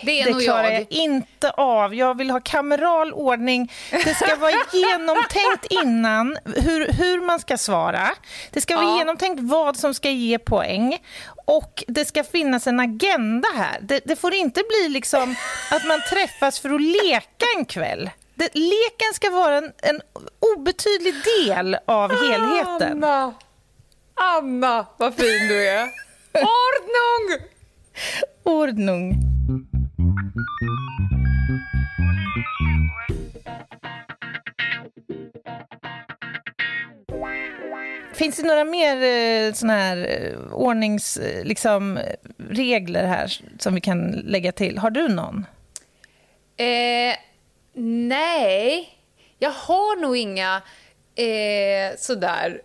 Det 0.03 0.21
är 0.21 0.33
det 0.33 0.43
klarar 0.43 0.63
jag. 0.63 0.73
jag 0.81 0.87
inte 0.91 1.49
av. 1.51 1.95
Jag 1.95 2.17
vill 2.17 2.29
ha 2.29 2.39
kameral 2.39 3.13
ordning. 3.13 3.71
Det 3.91 4.15
ska 4.15 4.35
vara 4.35 4.51
genomtänkt 4.73 5.65
innan 5.69 6.37
hur, 6.55 6.87
hur 6.93 7.21
man 7.21 7.39
ska 7.39 7.57
svara. 7.57 8.09
Det 8.51 8.61
ska 8.61 8.75
vara 8.75 8.85
Ja. 8.85 8.97
genomtänkt 8.97 9.39
vad 9.43 9.77
som 9.77 9.93
ska 9.93 10.09
ge 10.09 10.39
poäng. 10.39 10.97
Och 11.45 11.83
det 11.87 12.05
ska 12.05 12.23
finnas 12.23 12.67
en 12.67 12.79
agenda 12.79 13.47
här. 13.55 13.79
Det, 13.81 13.99
det 14.05 14.15
får 14.15 14.33
inte 14.33 14.61
bli 14.69 14.89
liksom 14.89 15.35
att 15.71 15.85
man 15.87 16.01
träffas 16.09 16.59
för 16.59 16.69
att 16.69 16.81
leka 16.81 17.45
en 17.57 17.65
kväll. 17.65 18.09
Det, 18.35 18.49
leken 18.55 19.13
ska 19.13 19.29
vara 19.29 19.57
en, 19.57 19.71
en 19.81 20.01
obetydlig 20.57 21.13
del 21.45 21.77
av 21.87 22.11
helheten. 22.11 23.03
Anna! 23.03 23.33
Anna, 24.15 24.85
vad 24.97 25.15
fin 25.15 25.47
du 25.47 25.67
är! 25.69 25.81
Ordnung! 26.33 27.47
Ordnung. 28.43 29.30
Finns 38.13 38.35
det 38.35 38.43
några 38.43 38.63
mer 38.63 38.95
eh, 38.95 39.53
såna 39.53 39.73
här 39.73 39.97
eh, 39.97 40.53
ordningsregler 40.53 41.39
eh, 41.39 41.45
liksom, 41.45 41.97
här 42.93 43.41
som 43.59 43.75
vi 43.75 43.81
kan 43.81 44.11
lägga 44.11 44.51
till? 44.51 44.77
Har 44.77 44.89
du 44.89 45.07
någon? 45.07 45.45
Eh, 46.57 47.15
nej, 48.07 48.89
jag 49.39 49.51
har 49.51 50.01
nog 50.01 50.17
inga 50.17 50.61
eh, 51.15 51.97
sådär 51.97 52.61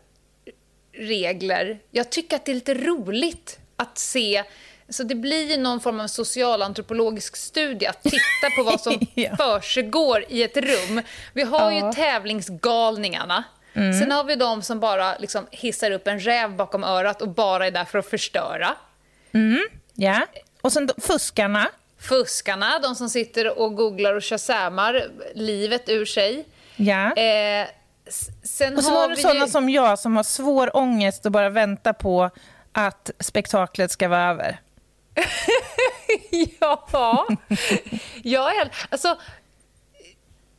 regler. 0.93 1.79
Jag 1.91 2.11
tycker 2.11 2.37
att 2.37 2.45
det 2.45 2.53
är 2.53 2.55
lite 2.55 2.75
roligt 2.75 3.59
att 3.77 3.99
se 3.99 4.45
så 4.89 5.03
det 5.03 5.15
blir 5.15 5.59
någon 5.59 5.81
form 5.81 6.01
av 6.01 6.07
socialantropologisk 6.07 7.37
studie 7.37 7.87
att 7.87 8.03
titta 8.03 8.51
på 8.57 8.63
vad 8.63 8.81
som 8.81 9.01
Ja. 9.15 9.37
försiggår 9.37 10.25
i 10.29 10.43
ett 10.43 10.57
rum. 10.57 11.03
Vi 11.33 11.43
har 11.43 11.71
Ja. 11.71 11.87
ju 11.87 11.93
tävlingsgalningarna. 11.93 13.45
Sen 13.75 14.13
har 14.13 14.25
vi 14.25 14.37
de 14.37 14.63
som 14.63 14.81
bara 14.81 15.19
liksom 15.19 15.47
hissar 15.51 15.91
upp 15.91 16.07
en 16.07 16.21
räv 16.21 16.57
bakom 16.57 16.85
örat 16.85 17.23
och 17.23 17.29
bara 17.29 17.67
är 17.67 17.71
där 17.71 17.85
för 17.85 17.99
att 17.99 18.07
förstöra. 18.11 18.75
Ja. 19.95 20.27
Och 20.63 20.73
sen 20.73 20.89
fuskarna. 20.99 21.69
Fuskarna, 21.99 22.79
de 22.79 22.95
som 22.95 23.09
sitter 23.09 23.59
och 23.59 23.75
googlar 23.77 24.15
och 24.15 24.25
shazammar 24.25 25.05
livet 25.35 25.89
ur 25.89 26.05
sig. 26.07 26.45
Ja. 26.77 27.15
Eh, 27.17 27.67
sen 28.43 28.77
och 28.77 28.85
så 28.85 28.91
har 28.91 29.01
har 29.01 29.09
du 29.09 29.15
vi 29.15 29.23
sådana 29.23 29.41
ju... 29.45 29.51
som 29.51 29.69
jag 29.71 29.99
som 29.99 30.17
har 30.17 30.23
svår 30.23 30.77
ångest 30.77 31.27
och 31.27 31.33
bara 31.33 31.49
väntar 31.51 31.93
på 31.93 32.31
att 32.73 33.11
spektaklet 33.21 33.91
ska 33.91 34.09
vara 34.09 34.31
över. 34.31 34.61
ja, 36.61 37.27
jag 38.23 38.57
är... 38.57 38.71
Alltså, 38.89 39.19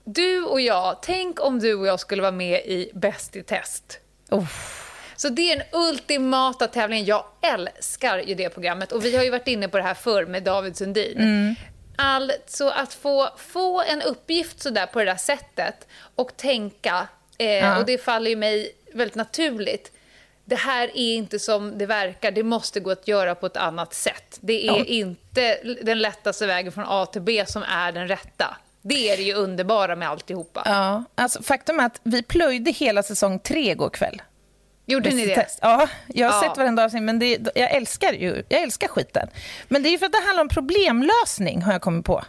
du 0.03 0.43
och 0.43 0.61
jag, 0.61 0.97
tänk 1.01 1.41
om 1.43 1.59
du 1.59 1.73
och 1.75 1.87
jag 1.87 1.99
skulle 1.99 2.21
vara 2.21 2.31
med 2.31 2.59
i 2.65 2.91
Bäst 2.93 3.35
i 3.35 3.43
test. 3.43 3.99
Så 5.15 5.29
det 5.29 5.51
är 5.51 5.57
den 5.57 5.65
ultimata 5.71 6.67
tävlingen. 6.67 7.05
Jag 7.05 7.25
älskar 7.41 8.19
ju 8.19 8.35
det 8.35 8.49
programmet. 8.49 8.91
Och 8.91 9.05
vi 9.05 9.15
har 9.15 9.23
ju 9.23 9.29
varit 9.29 9.47
inne 9.47 9.67
på 9.67 9.77
det 9.77 9.83
här 9.83 9.93
förr 9.93 10.25
med 10.25 10.43
David 10.43 10.77
Sundin. 10.77 11.17
Mm. 11.17 11.55
Alltså 11.95 12.69
att 12.69 12.93
få, 12.93 13.29
få 13.37 13.81
en 13.81 14.01
uppgift 14.01 14.61
sådär 14.61 14.85
på 14.85 14.99
det 14.99 15.05
där 15.05 15.15
sättet 15.15 15.87
och 16.15 16.37
tänka, 16.37 17.07
eh, 17.37 17.47
Ja. 17.47 17.77
och 17.79 17.85
det 17.85 17.97
faller 17.97 18.29
ju 18.29 18.35
mig 18.35 18.71
väldigt 18.93 19.15
naturligt. 19.15 19.91
Det 20.49 20.55
här 20.55 20.87
är 20.87 21.13
inte 21.15 21.39
som 21.39 21.77
det 21.77 21.85
verkar, 21.85 22.31
det 22.31 22.43
måste 22.43 22.79
gå 22.79 22.91
att 22.91 23.07
göra 23.07 23.35
på 23.35 23.45
ett 23.45 23.57
annat 23.57 23.93
sätt. 23.93 24.37
Det 24.41 24.67
är 24.67 24.77
Ja. 24.77 24.85
inte 24.85 25.57
den 25.83 25.99
lättaste 25.99 26.45
vägen 26.47 26.71
från 26.71 26.85
A 26.87 27.05
till 27.05 27.21
B 27.21 27.43
som 27.47 27.63
är 27.63 27.91
den 27.91 28.07
rätta. 28.07 28.57
Det 28.81 29.09
är 29.09 29.17
det 29.17 29.23
ju 29.23 29.33
underbara 29.33 29.95
med 29.95 30.09
alltihopa. 30.09 30.63
Ja, 30.65 31.03
alltså, 31.15 31.43
faktum 31.43 31.79
är 31.79 31.85
att 31.85 31.99
vi 32.03 32.23
plöjde 32.23 32.71
hela 32.71 33.03
säsong 33.03 33.39
tre 33.39 33.71
igår 33.71 33.89
kväll. 33.89 34.21
Gjorde 34.85 35.09
ni 35.09 35.25
det? 35.25 35.35
test. 35.35 35.59
Ja, 35.61 35.87
jag 36.07 36.29
har 36.29 36.43
Ja. 36.43 36.49
sett 36.49 36.57
varenda 36.57 36.83
avsnitt, 36.85 37.03
men 37.03 37.19
det, 37.19 37.37
jag 37.55 37.71
älskar 37.71 38.13
ju 38.13 38.43
jag 38.49 38.61
älskar 38.61 38.87
skiten. 38.87 39.27
Men 39.67 39.83
det 39.83 39.89
är 39.89 39.97
för 39.97 40.05
att 40.05 40.11
det 40.11 40.21
handlar 40.25 40.41
om 40.41 40.49
problemlösning, 40.49 41.61
har 41.61 41.71
jag 41.71 41.81
kommit 41.81 42.05
på. 42.05 42.23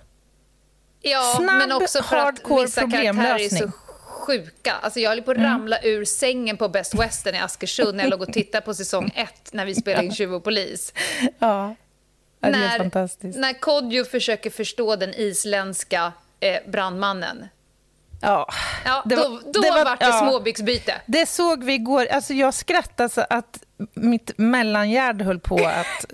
Ja, 1.02 1.34
Snabb, 1.36 1.58
men 1.58 1.72
också 1.72 2.02
för 2.02 2.16
att 2.16 2.34
vissa 2.64 2.80
karaktärer 2.80 3.34
är 3.44 3.48
så 3.48 3.70
sjuka. 4.28 4.72
Alltså 4.82 5.00
jag 5.00 5.10
höll 5.10 5.22
på 5.22 5.30
att 5.30 5.36
ramla 5.36 5.78
ur 5.82 6.04
sängen 6.04 6.56
på 6.56 6.68
Best 6.68 6.94
Western 6.94 7.34
i 7.34 7.38
Askersund 7.38 7.96
när 7.96 8.04
jag 8.04 8.10
låg 8.10 8.22
och 8.22 8.32
tittade 8.32 8.64
på 8.64 8.74
säsong 8.74 9.12
ett 9.16 9.52
när 9.52 9.66
vi 9.66 9.74
spelade 9.74 10.06
in 10.06 10.14
Tjuv 10.14 10.34
och 10.34 10.44
polis. 10.44 10.92
Ja, 11.38 11.74
det 12.40 12.46
är 12.46 12.50
när, 12.52 12.78
fantastiskt. 12.78 13.38
när 13.38 13.52
Kodjo 13.52 14.04
försöker 14.04 14.50
förstå 14.50 14.96
den 14.96 15.14
isländska 15.14 16.12
eh, 16.40 16.56
brandmannen. 16.70 17.48
Ja, 18.22 18.48
Ja, 18.84 19.02
det 19.06 19.16
var- 19.16 19.24
då 19.28 19.40
då 19.52 19.60
det 19.60 19.70
var- 19.70 19.84
vart 19.84 20.00
det 20.00 20.06
ja. 20.06 20.28
småbyxbyte. 20.28 20.94
det 21.06 21.26
såg 21.28 21.64
vi 21.64 21.72
igår. 21.74 22.06
Alltså 22.06 22.34
jag 22.34 22.54
skrattade 22.54 23.08
så 23.08 23.24
att 23.30 23.58
mitt 23.94 24.30
mellangärd 24.38 25.22
höll 25.22 25.40
på 25.40 25.56
att... 25.66 26.04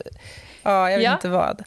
Ja, 0.65 0.91
jag 0.91 0.99
vet 0.99 1.05
Ja. 1.05 1.13
inte 1.13 1.29
vad. 1.29 1.63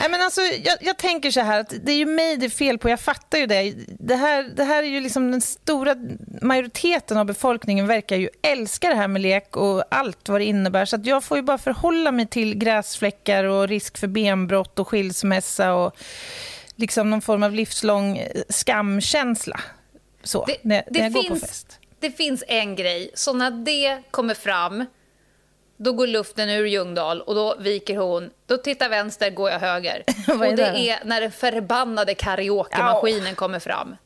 Nej, 0.00 0.10
men 0.10 0.22
alltså, 0.22 0.40
jag, 0.40 0.76
jag 0.80 0.96
tänker 0.96 1.30
så 1.30 1.40
här, 1.40 1.60
att 1.60 1.74
det 1.82 1.92
är 1.92 1.96
ju 1.96 2.06
mig 2.06 2.36
det 2.36 2.46
är 2.46 2.50
fel 2.50 2.78
på. 2.78 2.88
Jag 2.88 3.00
fattar 3.00 3.38
ju 3.38 3.46
det. 3.46 3.74
Det 3.98 4.14
här, 4.16 4.42
det 4.42 4.64
här 4.64 4.82
är 4.82 4.86
ju 4.86 5.00
liksom 5.00 5.30
den 5.30 5.40
stora 5.40 5.94
majoriteten 6.42 7.16
av 7.18 7.24
befolkningen 7.26 7.86
verkar 7.86 8.16
ju 8.16 8.28
älska 8.42 8.88
det 8.88 8.94
här 8.96 9.08
med 9.08 9.22
lek 9.22 9.56
och 9.56 9.84
allt 9.90 10.28
vad 10.28 10.40
det 10.40 10.44
innebär. 10.44 10.84
Så 10.84 10.96
att 10.96 11.06
jag 11.06 11.24
får 11.24 11.36
ju 11.36 11.42
bara 11.42 11.58
förhålla 11.58 12.12
mig 12.12 12.26
till 12.26 12.54
gräsfläckar 12.54 13.44
och 13.44 13.68
risk 13.68 13.98
för 13.98 14.06
benbrott 14.06 14.78
och 14.78 14.88
skilsmässa 14.88 15.74
och 15.74 15.96
liksom 16.76 17.10
någon 17.10 17.22
form 17.22 17.42
av 17.42 17.52
livslång 17.52 18.18
eh, 18.18 18.42
skamkänsla. 18.48 19.60
Så, 20.22 20.44
Det, 20.44 20.56
när, 20.62 20.82
det 20.90 20.98
när 21.00 21.00
jag 21.00 21.12
går 21.12 21.22
på 21.22 21.28
finns, 21.28 21.40
fest. 21.40 21.78
det 22.00 22.10
finns 22.10 22.44
en 22.48 22.76
grej, 22.76 23.10
så 23.14 23.32
när 23.32 23.50
det 23.50 24.02
kommer 24.10 24.34
fram, 24.34 24.84
då 25.76 25.92
går 25.92 26.06
luften 26.06 26.48
ur 26.50 26.66
Ljungdahl 26.66 27.20
och 27.20 27.34
då 27.34 27.56
viker 27.58 27.96
hon. 27.96 28.30
Då 28.46 28.56
tittar 28.56 28.88
vänster, 28.88 29.30
går 29.30 29.50
jag 29.50 29.58
höger. 29.58 30.04
Och 30.28 30.56
det 30.56 30.62
är 30.90 31.04
när 31.04 31.20
den 31.20 31.32
förbannade 31.32 32.14
karaoke-maskinen 32.14 33.34
kommer 33.34 33.58
fram. 33.58 33.96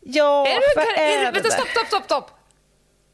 Ja, 0.00 0.46
Är 0.48 0.54
du 0.54 0.66
vad 0.76 0.84
är 0.86 1.18
är 1.18 1.24
det 1.24 1.30
vänta, 1.32 1.50
stopp, 1.50 1.68
stopp, 1.68 1.86
stopp, 1.86 2.04
stopp! 2.04 2.30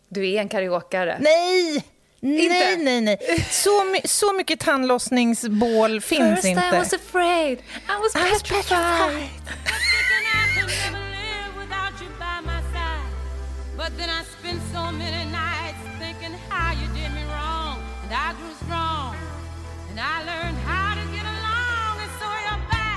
Du 0.09 0.31
är 0.31 0.41
en 0.41 0.49
karaokeare. 0.49 1.17
Nej! 1.21 1.85
Nej, 2.21 2.45
Inte? 2.45 2.77
nej, 2.77 3.01
nej. 3.01 3.47
Så, 3.51 3.85
my- 3.85 4.01
så 4.05 4.33
mycket 4.33 4.61
tandlossningsbål 4.61 6.01
finns 6.01 6.35
First 6.35 6.45
inte. 6.45 6.67
I 6.73 6.79
was 6.79 6.93
afraid, 6.93 7.59
I 7.59 8.03
was 8.03 8.17
I 8.17 8.31
was 8.33 8.43
petrified. 8.43 9.29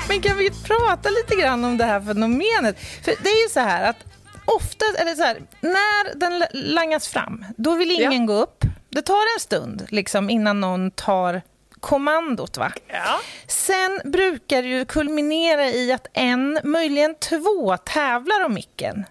Men 0.07 0.21
kan 0.21 0.38
vi 0.38 0.50
prata 0.50 1.09
lite 1.09 1.36
grann 1.36 1.65
om 1.65 1.77
det 1.77 1.86
här 1.86 2.01
fenomenet? 2.01 2.79
För 2.79 3.13
det 3.24 3.29
är 3.29 3.43
ju 3.43 3.50
så 3.50 3.59
här 3.59 3.89
att 3.89 3.98
ofta, 4.45 4.86
eller 5.00 5.15
så 5.15 5.24
här, 5.24 5.41
när 5.62 6.15
den 6.15 6.43
langas 6.53 7.07
fram, 7.07 7.45
då 7.57 7.75
vill 7.75 7.91
ingen 7.91 8.13
Ja. 8.13 8.33
gå 8.33 8.33
upp. 8.33 8.63
Det 8.89 9.01
tar 9.01 9.36
en 9.36 9.39
stund 9.39 9.86
liksom, 9.89 10.29
innan 10.29 10.62
någon 10.62 10.91
tar 10.91 11.41
kommandot. 11.79 12.57
Va? 12.57 12.71
Ja. 12.88 13.19
Sen 13.48 14.01
brukar 14.05 14.62
det 14.62 14.67
ju 14.69 14.86
kulminera 14.86 15.67
i 15.67 15.91
att 15.91 16.07
en, 16.13 16.59
möjligen 16.63 17.15
två, 17.15 17.77
tävlar 17.77 18.45
om 18.45 18.53
micken. 18.53 19.05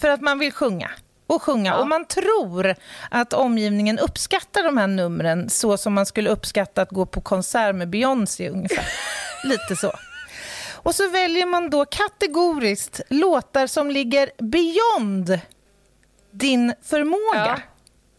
För 0.00 0.08
att 0.08 0.20
man 0.20 0.38
vill 0.38 0.52
sjunga 0.52 0.90
och 1.32 1.42
sjunga. 1.42 1.70
Ja. 1.70 1.78
Och 1.78 1.88
man 1.88 2.04
tror 2.04 2.74
att 3.10 3.32
omgivningen 3.32 3.98
uppskattar 3.98 4.62
de 4.64 4.76
här 4.76 4.86
numren 4.86 5.50
så 5.50 5.76
som 5.76 5.94
man 5.94 6.06
skulle 6.06 6.30
uppskatta 6.30 6.82
att 6.82 6.90
gå 6.90 7.06
på 7.06 7.20
konsert 7.20 7.74
med 7.74 7.88
Beyoncé 7.88 8.48
ungefär. 8.48 8.86
Lite 9.44 9.76
så. 9.76 9.92
Och 10.74 10.94
så 10.94 11.08
väljer 11.08 11.46
man 11.46 11.70
då 11.70 11.84
kategoriskt 11.84 13.00
låtar 13.08 13.66
som 13.66 13.90
ligger 13.90 14.30
beyond 14.38 15.40
din 16.30 16.74
förmåga. 16.82 17.46
Ja. 17.46 17.58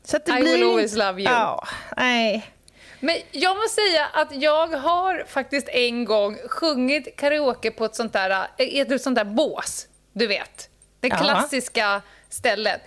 Så 0.06 0.18
att 0.18 0.26
det 0.26 0.38
I 0.38 0.42
blir 0.42 0.54
will 0.54 0.64
always 0.64 0.96
love 0.96 1.22
you. 1.22 1.32
Ja, 1.32 1.68
nej. 1.98 2.54
Men 3.00 3.16
jag 3.32 3.56
måste 3.56 3.82
säga 3.82 4.06
att 4.14 4.42
jag 4.42 4.68
har 4.68 5.24
faktiskt 5.28 5.70
en 5.70 6.06
gång 6.06 6.38
sjungit 6.50 7.18
karaoke 7.18 7.72
på 7.72 7.86
ett 7.86 7.96
sånt 7.96 8.14
där, 8.14 8.48
ett 8.58 9.02
sånt 9.02 9.16
där 9.16 9.26
bås. 9.26 9.88
Du 10.14 10.28
vet, 10.28 10.70
det 11.00 11.10
klassiska 11.10 12.02
stället. 12.34 12.82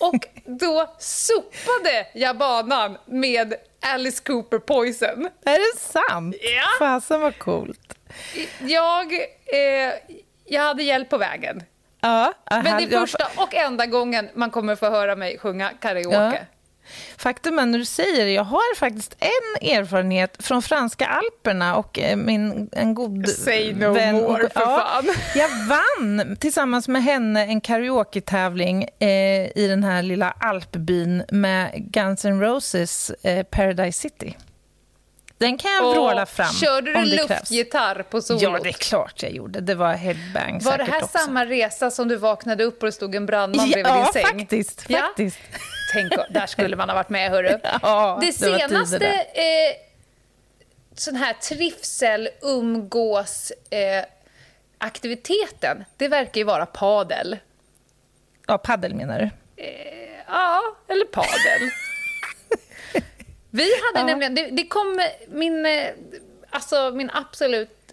Och 0.00 0.26
då 0.44 0.94
sopade 0.98 2.06
jag 2.14 2.36
banan 2.38 2.98
med 3.06 3.54
Alice 3.94 4.22
Cooper 4.26 4.58
Poison. 4.58 5.28
Är 5.44 5.74
det 5.74 5.80
sant? 5.80 6.36
Ja. 6.40 6.62
Fasen 6.78 7.20
vad 7.20 7.38
coolt. 7.38 7.94
Jag, 8.60 9.12
eh, 9.46 9.94
jag 10.44 10.62
hade 10.62 10.82
hjälp 10.82 11.08
på 11.10 11.18
vägen. 11.18 11.62
Ja, 12.00 12.32
Men 12.50 12.66
här- 12.66 12.78
det 12.86 12.94
är 12.94 13.00
första 13.00 13.28
och 13.36 13.54
enda 13.54 13.86
gången 13.86 14.28
man 14.34 14.50
kommer 14.50 14.76
få 14.76 14.90
höra 14.90 15.16
mig 15.16 15.38
sjunga 15.38 15.70
karaoke. 15.80 16.46
Faktum 17.16 17.58
är 17.58 17.66
när 17.66 17.78
du 17.78 17.84
säger 17.84 18.24
det, 18.24 18.32
jag 18.32 18.44
har 18.44 18.76
faktiskt 18.76 19.16
en 19.18 19.68
erfarenhet 19.70 20.36
från 20.40 20.62
franska 20.62 21.06
alperna 21.06 21.76
och 21.76 21.98
eh, 21.98 22.16
min 22.16 22.68
en 22.72 22.94
god 22.94 23.28
Say 23.28 23.74
no 23.74 23.92
vän. 23.92 24.14
more, 24.14 24.44
och, 24.44 24.52
för 24.52 24.60
fan. 24.60 25.04
Jag 25.34 25.48
vann 25.68 26.36
tillsammans 26.36 26.88
med 26.88 27.02
henne 27.02 27.44
en 27.44 27.60
karaoke-tävling 27.60 28.82
eh, 28.98 29.08
i 29.58 29.66
den 29.68 29.84
här 29.84 30.02
lilla 30.02 30.30
alpbyn 30.40 31.24
med 31.28 31.70
Guns 31.92 32.24
N' 32.24 32.40
Roses 32.40 33.10
eh, 33.22 33.42
Paradise 33.44 34.00
City. 34.00 34.36
Den 35.38 35.58
kan 35.58 35.70
jag 35.70 35.82
vråla 35.94 36.26
fram 36.26 36.52
Körde 36.52 36.92
du 36.92 37.04
luftgitarr 37.04 38.02
på 38.02 38.22
solot? 38.22 38.42
Ja, 38.42 38.58
det 38.62 38.68
är 38.68 38.72
klart 38.72 39.22
jag 39.22 39.32
gjorde. 39.32 39.60
Det 39.60 39.74
var 39.74 39.94
headbang 39.94 40.60
Var 40.64 40.78
det 40.78 40.84
här 40.84 41.02
också. 41.04 41.18
samma 41.18 41.46
resa 41.46 41.90
som 41.90 42.08
du 42.08 42.16
vaknade 42.16 42.64
upp 42.64 42.82
och 42.82 42.86
det 42.86 42.92
stod 42.92 43.14
en 43.14 43.26
brandman 43.26 43.70
bredvid 43.70 43.86
Ja, 43.92 44.02
din 44.12 44.12
säng? 44.12 44.38
faktiskt. 44.40 44.84
Ja? 44.88 44.98
faktiskt. 44.98 45.38
Tänk, 45.92 46.12
där 46.30 46.46
skulle 46.46 46.76
man 46.76 46.88
ha 46.88 46.96
varit 46.96 47.08
med, 47.08 47.30
hörru. 47.30 47.58
Ja, 47.82 48.18
det 48.20 48.26
det 48.26 48.32
senaste 48.32 49.06
eh, 49.16 49.76
sån 50.94 51.16
här 51.16 51.32
trivsel, 51.32 52.28
umgås, 52.42 53.52
eh, 53.70 54.04
aktiviteten, 54.78 55.84
det 55.96 56.08
verkar 56.08 56.38
ju 56.38 56.44
vara 56.44 56.66
padel. 56.66 57.38
Ja, 58.46 58.58
paddel 58.58 58.94
menar 58.94 59.18
du? 59.18 59.30
Ja, 60.26 60.62
eller 60.88 61.04
padel. 61.04 61.70
Vi 63.50 63.70
hade 63.82 64.06
nämligen, 64.06 64.34
det, 64.34 64.48
det 64.50 64.66
kom 64.66 65.00
min, 65.28 65.66
eh, 65.66 65.90
alltså 66.50 66.90
min 66.90 67.10
absolut 67.10 67.92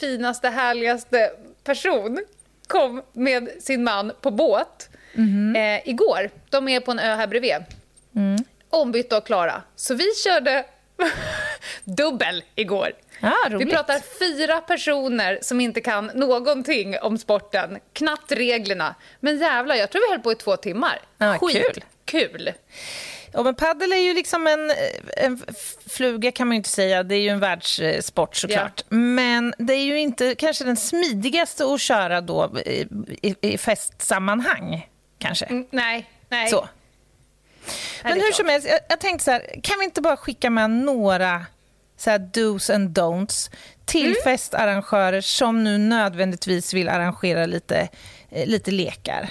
finaste, 0.00 0.48
härligaste 0.48 1.30
person 1.64 2.18
kom 2.66 3.02
med 3.12 3.48
sin 3.60 3.84
man 3.84 4.12
på 4.20 4.30
båt 4.30 4.88
eh, 5.56 5.88
igår. 5.88 6.30
De 6.50 6.68
är 6.68 6.80
på 6.80 6.90
en 6.90 6.98
ö 6.98 7.14
här 7.14 7.26
bredvid. 7.26 7.56
Ombytta 8.70 9.16
och 9.18 9.26
Klara. 9.26 9.62
Så 9.76 9.94
vi 9.94 10.14
körde 10.24 10.64
dubbel 11.84 12.44
igår. 12.54 12.92
Ja, 13.20 13.36
Vi 13.58 13.66
pratar 13.66 14.00
fyra 14.18 14.60
personer 14.60 15.38
som 15.42 15.60
inte 15.60 15.80
kan 15.80 16.06
någonting 16.14 16.98
om 16.98 17.18
sporten, 17.18 17.78
knappt 17.92 18.32
reglerna. 18.32 18.94
Men 19.20 19.38
jävlar, 19.38 19.74
jag 19.74 19.90
tror 19.90 20.02
vi 20.08 20.12
höll 20.12 20.22
på 20.22 20.32
i 20.32 20.34
två 20.34 20.56
timmar. 20.56 21.00
Ja, 21.18 21.38
kul. 21.38 21.84
Kul. 22.04 22.52
Ja, 23.32 23.42
men 23.42 23.54
paddel 23.54 23.92
är 23.92 23.96
ju 23.96 24.14
liksom 24.14 24.46
en, 24.46 24.72
en 25.16 25.42
fluga 25.88 26.32
kan 26.32 26.48
man 26.48 26.56
inte 26.56 26.68
säga. 26.68 27.02
Det 27.02 27.14
är 27.14 27.20
ju 27.20 27.28
en 27.28 27.40
världssport 27.40 28.36
såklart. 28.36 28.84
Men 28.88 29.54
det 29.58 29.72
är 29.72 29.84
ju 29.84 29.98
inte 29.98 30.34
kanske 30.34 30.64
den 30.64 30.76
smidigaste 30.76 31.64
att 31.64 31.80
köra 31.80 32.20
då 32.20 32.58
i, 32.66 32.86
i, 33.22 33.34
i 33.40 33.58
festsammanhang. 33.58 34.88
Kanske. 35.18 35.44
Mm, 35.44 35.66
nej, 35.70 36.10
nej. 36.28 36.48
Så. 36.50 36.68
Men 38.02 38.12
hur 38.12 38.20
klart. 38.20 38.34
som 38.34 38.48
helst, 38.48 38.68
jag, 38.68 38.80
jag 38.88 39.00
tänkte 39.00 39.24
så 39.24 39.30
här, 39.30 39.60
kan 39.62 39.78
vi 39.78 39.84
inte 39.84 40.00
bara 40.00 40.16
skicka 40.16 40.50
med 40.50 40.70
några 40.70 41.46
så 41.96 42.10
här 42.10 42.18
dos 42.18 42.70
and 42.70 42.98
don'ts 42.98 43.50
till 43.84 44.06
Mm. 44.06 44.16
festarrangörer 44.24 45.20
som 45.20 45.64
nu 45.64 45.78
nödvändigtvis 45.78 46.74
vill 46.74 46.88
arrangera 46.88 47.46
lite, 47.46 47.88
eh, 48.30 48.46
lite 48.46 48.70
lekar? 48.70 49.30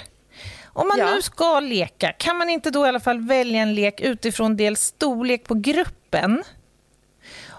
Om 0.64 0.88
man 0.88 0.98
Ja. 0.98 1.10
nu 1.14 1.22
ska 1.22 1.60
leka, 1.60 2.12
kan 2.12 2.36
man 2.38 2.50
inte 2.50 2.70
då 2.70 2.86
i 2.86 2.88
alla 2.88 3.00
fall 3.00 3.20
välja 3.28 3.60
en 3.62 3.74
lek 3.74 4.00
utifrån 4.00 4.56
dels 4.56 4.80
storlek 4.82 5.44
på 5.44 5.54
gruppen 5.54 6.44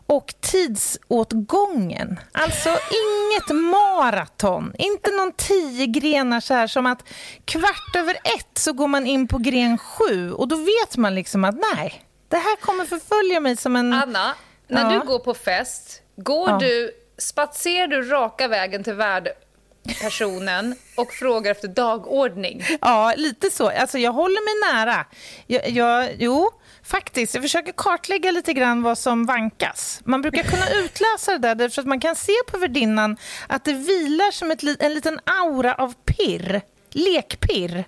och 0.09 0.33
tidsåtgången. 0.41 2.19
Alltså 2.31 2.69
inget 2.69 3.49
maraton, 3.63 4.73
inte 4.77 5.11
någon 5.11 5.31
tio 5.33 5.85
grenar 5.87 6.39
så 6.39 6.53
här 6.53 6.67
som 6.67 6.85
att 6.85 7.03
kvart 7.45 7.95
över 7.97 8.13
ett 8.13 8.57
så 8.57 8.73
går 8.73 8.87
man 8.87 9.07
in 9.07 9.27
på 9.27 9.37
gren 9.37 9.77
sju 9.77 10.31
och 10.31 10.47
då 10.47 10.55
vet 10.55 10.97
man 10.97 11.15
liksom 11.15 11.43
att 11.45 11.55
nej, 11.75 12.03
det 12.27 12.37
här 12.37 12.55
kommer 12.55 12.85
förfölja 12.85 13.39
mig 13.39 13.57
som 13.57 13.75
en... 13.75 13.93
Anna, 13.93 14.33
när 14.67 14.93
Ja. 14.93 14.99
du 14.99 15.07
går 15.07 15.19
på 15.19 15.33
fest, 15.33 16.01
går 16.15 16.49
Ja. 16.49 16.57
du, 16.57 16.91
spatserar 17.17 17.87
du 17.87 18.03
raka 18.09 18.47
vägen 18.47 18.83
till 18.83 18.93
värdpersonen 18.93 20.75
och 20.97 21.11
frågar 21.11 21.51
efter 21.51 21.67
dagordning? 21.67 22.63
Ja, 22.81 23.13
lite 23.17 23.49
så. 23.49 23.69
Alltså, 23.69 23.97
jag 23.97 24.11
håller 24.11 24.45
mig 24.45 24.73
nära. 24.85 25.05
Jag, 25.47 25.69
jag, 25.69 26.09
jo, 26.19 26.49
faktiskt. 26.89 27.33
Jag 27.33 27.43
försöker 27.43 27.71
kartlägga 27.71 28.31
lite 28.31 28.53
grann 28.53 28.83
vad 28.83 28.97
som 28.97 29.25
vankas. 29.25 30.01
Man 30.03 30.21
brukar 30.21 30.43
kunna 30.43 30.69
utläsa 30.69 31.31
det 31.31 31.37
där 31.37 31.55
därför 31.55 31.81
att 31.81 31.87
man 31.87 31.99
kan 31.99 32.15
se 32.15 32.33
på 32.51 32.57
värdinnan 32.57 33.17
att 33.47 33.65
det 33.65 33.73
vilar 33.73 34.31
som 34.31 34.51
ett, 34.51 34.63
li- 34.63 34.77
en 34.79 34.93
liten 34.93 35.19
aura 35.25 35.73
av 35.73 35.93
pirr. 36.05 36.61
Lekpirr. 36.91 37.83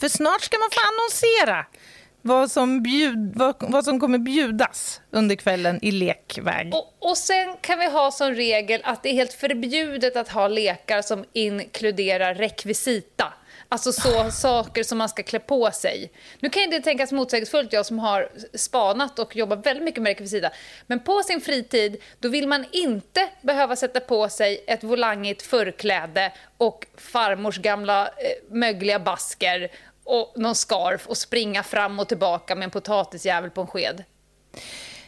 För 0.00 0.08
snart 0.08 0.42
ska 0.42 0.58
man 0.58 0.68
få 0.72 0.80
annonsera 0.88 1.66
vad 2.22 2.50
som, 2.50 2.82
bjud, 2.82 3.32
vad, 3.36 3.54
vad 3.58 3.84
som 3.84 4.00
kommer 4.00 4.18
bjudas 4.18 5.00
under 5.10 5.36
kvällen 5.36 5.78
i 5.82 5.90
lekväg. 5.90 6.74
Och, 6.74 6.96
och 7.10 7.18
sen 7.18 7.56
kan 7.60 7.78
vi 7.78 7.90
ha 7.90 8.10
som 8.10 8.34
regel 8.34 8.80
att 8.84 9.02
det 9.02 9.08
är 9.08 9.12
helt 9.12 9.32
förbjudet 9.32 10.16
att 10.16 10.28
ha 10.28 10.48
lekar 10.48 11.02
som 11.02 11.24
inkluderar 11.32 12.34
rekvisita. 12.34 13.32
Alltså 13.68 13.92
så 13.92 14.30
saker 14.30 14.82
som 14.82 14.98
man 14.98 15.08
ska 15.08 15.22
klä 15.22 15.38
på 15.38 15.70
sig. 15.70 16.12
Nu 16.40 16.50
kan 16.50 16.70
det 16.70 16.80
tänkas 16.80 17.12
motsägelsefullt, 17.12 17.72
jag 17.72 17.86
som 17.86 17.98
har 17.98 18.28
spanat 18.54 19.18
och 19.18 19.36
jobbat 19.36 19.66
väldigt 19.66 19.84
mycket 19.84 20.02
med 20.02 20.10
rekvisita. 20.10 20.50
Men 20.86 21.00
på 21.00 21.22
sin 21.22 21.40
fritid, 21.40 22.02
då 22.18 22.28
vill 22.28 22.48
man 22.48 22.64
inte 22.72 23.28
behöva 23.42 23.76
sätta 23.76 24.00
på 24.00 24.28
sig 24.28 24.64
ett 24.66 24.84
volangigt 24.84 25.42
förkläde 25.42 26.32
och 26.58 26.86
farmors 26.96 27.58
gamla 27.58 28.06
eh, 28.06 28.12
mögliga 28.50 28.98
basker 28.98 29.70
och 30.04 30.32
någon 30.36 30.54
scarf 30.54 31.06
och 31.06 31.16
springa 31.16 31.62
fram 31.62 32.00
och 32.00 32.08
tillbaka 32.08 32.54
med 32.54 32.64
en 32.64 32.70
potatisjävel 32.70 33.50
på 33.50 33.60
en 33.60 33.66
sked. 33.66 34.04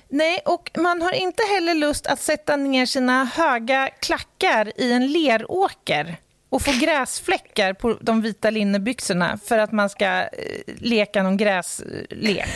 Nej, 0.09 0.41
och 0.45 0.71
man 0.79 1.03
har 1.03 1.13
inte 1.13 1.43
heller 1.43 1.75
lust 1.75 2.07
att 2.07 2.21
sätta 2.21 2.57
ner 2.57 2.87
sina 2.87 3.25
höga 3.25 3.91
klackar 4.01 4.73
i 4.77 4.93
en 4.93 5.13
leråker 5.13 6.17
och 6.49 6.63
få 6.63 6.73
gräsfläckar 6.81 7.73
på 7.73 7.97
de 8.01 8.23
vita 8.23 8.51
linnebyxorna 8.51 9.39
för 9.45 9.59
att 9.59 9.73
man 9.73 9.89
ska 9.89 10.07
eh, 10.07 10.29
leka 10.67 11.23
någon 11.23 11.37
gräslek. 11.37 12.49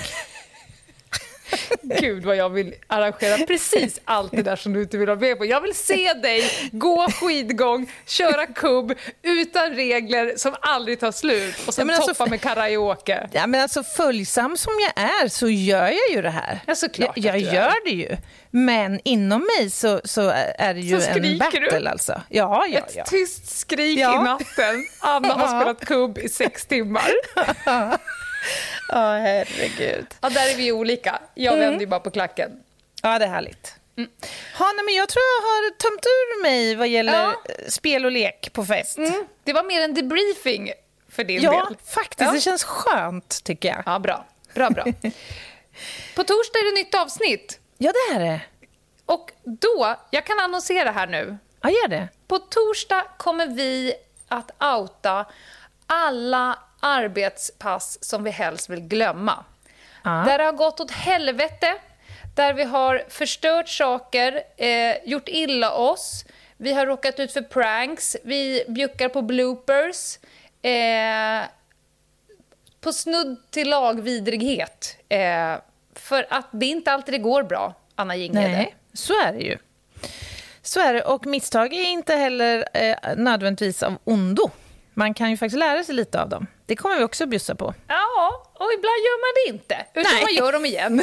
Gud 1.82 2.24
vad 2.24 2.36
jag 2.36 2.50
vill 2.50 2.74
arrangera 2.86 3.46
precis 3.46 4.00
allt 4.04 4.32
det 4.32 4.42
där 4.42 4.56
som 4.56 4.72
du 4.72 4.82
inte 4.82 4.98
vill 4.98 5.06
vara 5.06 5.18
med 5.18 5.38
på. 5.38 5.44
Jag 5.46 5.60
vill 5.60 5.74
se 5.74 6.12
dig 6.14 6.50
gå 6.72 7.08
skidgång, 7.20 7.92
köra 8.06 8.46
kubb 8.46 8.92
utan 9.22 9.70
regler 9.74 10.32
som 10.36 10.54
aldrig 10.60 11.00
tar 11.00 11.12
slut 11.12 11.54
och 11.66 11.74
sen 11.74 11.82
Ja, 11.82 11.86
men 11.86 11.96
alltså- 11.96 12.14
toppa 12.14 12.30
med 12.30 12.40
karaoke. 12.40 13.28
Ja, 13.32 13.46
men 13.46 13.60
alltså 13.62 13.82
följsam 13.82 14.56
som 14.56 14.72
jag 14.80 15.04
är 15.04 15.28
så 15.28 15.48
gör 15.48 15.86
jag 15.86 16.10
ju 16.16 16.22
det 16.22 16.30
här. 16.30 16.60
Ja, 16.66 16.74
såklart 16.74 17.12
jag 17.16 17.38
jag 17.40 17.54
gör 17.54 17.84
det 17.84 17.90
ju. 17.90 18.16
Men 18.50 19.00
inom 19.04 19.46
mig 19.58 19.70
så, 19.70 20.00
så 20.04 20.28
är 20.58 20.74
det 20.74 20.80
ju 20.80 20.94
en 20.94 21.02
skriker 21.02 21.60
du? 21.60 21.66
battle 21.70 21.90
alltså. 21.90 22.20
Ja, 22.28 22.66
ja, 22.70 22.78
Ett 22.78 22.92
ja. 22.96 23.04
tyst 23.04 23.58
skrik 23.58 23.98
Ja. 23.98 24.20
i 24.20 24.24
natten. 24.24 24.86
Anna 25.00 25.34
har 25.34 25.60
spelat 25.60 25.84
kubb 25.84 26.18
i 26.18 26.28
sex 26.28 26.66
timmar. 26.66 27.10
Ja, 28.88 29.12
herregud. 29.18 30.07
Ja, 30.20 30.31
där 30.31 30.50
är 30.50 30.57
vi 30.57 30.72
olika. 30.72 31.18
Jag 31.35 31.55
Mm. 31.55 31.64
vänder 31.66 31.81
ju 31.81 31.87
bara 31.87 32.00
på 32.00 32.11
klacken. 32.11 32.50
Ja, 33.03 33.18
det 33.18 33.24
är 33.24 33.29
härligt. 33.29 33.74
Ja, 34.59 34.72
nej, 34.76 34.85
men 34.85 34.94
jag 34.94 35.09
tror 35.09 35.22
jag 35.22 35.42
har 35.48 35.70
tömt 35.70 36.07
ur 36.07 36.42
mig 36.42 36.74
vad 36.74 36.88
gäller 36.88 37.12
Ja. 37.12 37.29
eh, 37.44 37.68
spel 37.68 38.05
och 38.05 38.11
lek 38.11 38.53
på 38.53 38.64
fest. 38.64 38.98
Mm. 38.98 39.26
Det 39.44 39.53
var 39.53 39.62
mer 39.62 39.81
en 39.81 39.94
debriefing 39.94 40.72
för 41.09 41.24
din 41.24 41.42
Ja, 41.42 41.50
del. 41.68 41.76
faktiskt. 41.94 42.20
Ja. 42.20 42.33
Det 42.33 42.40
känns 42.40 42.64
skönt, 42.64 43.44
tycker 43.44 43.68
jag. 43.68 43.83
Ja, 43.87 43.98
bra. 43.98 44.26
Bra, 44.55 44.70
bra. 44.70 44.85
På 46.16 46.24
torsdag 46.24 46.59
är 46.59 46.74
det 46.74 46.81
nytt 46.83 46.94
avsnitt. 46.94 47.59
Ja, 47.79 47.92
det 47.92 48.14
är 48.16 48.20
det. 48.20 48.40
Och 49.07 49.31
då, 49.44 49.96
jag 50.11 50.26
kan 50.26 50.40
annonsera 50.40 50.90
här 50.90 51.07
nu. 51.07 51.38
Ja, 51.62 51.70
gör 51.70 51.88
det. 51.88 52.09
På 52.29 52.38
torsdag 52.38 53.05
kommer 53.18 53.46
vi 53.46 53.92
att 54.29 54.50
outa 54.62 55.26
alla 55.90 56.59
arbetspass 56.81 58.05
som 58.05 58.24
vi 58.24 58.31
helst 58.31 58.70
vill 58.70 58.81
glömma. 58.81 59.44
Ja. 60.05 60.11
Där 60.11 60.38
det 60.38 60.44
har 60.44 60.53
gått 60.53 60.81
åt 60.81 60.90
helvete, 60.90 61.74
där 62.37 62.55
vi 62.55 62.64
har 62.64 63.05
förstört 63.09 63.68
saker, 63.68 64.42
eh, 64.57 64.96
gjort 65.05 65.29
illa 65.29 65.72
oss, 65.72 66.24
vi 66.57 66.72
har 66.72 66.87
råkat 66.87 67.20
ut 67.20 67.33
för 67.33 67.42
pranks, 67.42 68.16
vi 68.24 68.64
bjuckar 68.68 69.09
på 69.09 69.22
bloopers. 69.22 70.18
Eh, 70.62 71.42
på 72.81 72.92
snudd 72.92 73.37
till 73.50 73.70
lagvidrighet. 73.70 74.96
Eh, 75.09 75.55
för 75.94 76.26
att 76.31 76.46
det 76.50 76.66
inte 76.66 76.92
alltid 76.92 77.14
det 77.14 77.18
går 77.18 77.42
bra, 77.42 77.74
Anna 77.94 78.16
Jinghede. 78.16 78.48
Nej, 78.48 78.74
så 78.92 79.12
är 79.12 79.33
det 79.33 79.38
ju. 79.38 79.59
Så 80.62 80.81
är 80.81 80.94
det. 80.94 81.03
Och 81.03 81.26
misstag 81.26 81.74
är 81.74 81.88
inte 81.88 82.14
heller 82.14 82.64
eh, 82.74 82.96
nödvändigtvis 83.16 83.83
av 83.83 83.98
ondo. 84.05 84.50
Man 85.00 85.14
kan 85.14 85.30
ju 85.30 85.36
faktiskt 85.36 85.58
lära 85.58 85.84
sig 85.84 85.94
lite 85.94 86.22
av 86.22 86.28
dem. 86.28 86.46
Det 86.66 86.76
kommer 86.76 86.98
vi 86.98 87.04
också 87.04 87.26
bjussa 87.26 87.54
på. 87.54 87.74
Ja, 87.88 88.46
och 88.52 88.70
ibland 88.78 89.00
gör 89.06 89.18
man 89.20 89.32
det 89.34 89.58
inte. 89.58 89.86
Utan 90.00 90.12
Nej. 90.12 90.22
man 90.22 90.34
gör 90.34 90.52
dem 90.52 90.64
igen. 90.64 91.02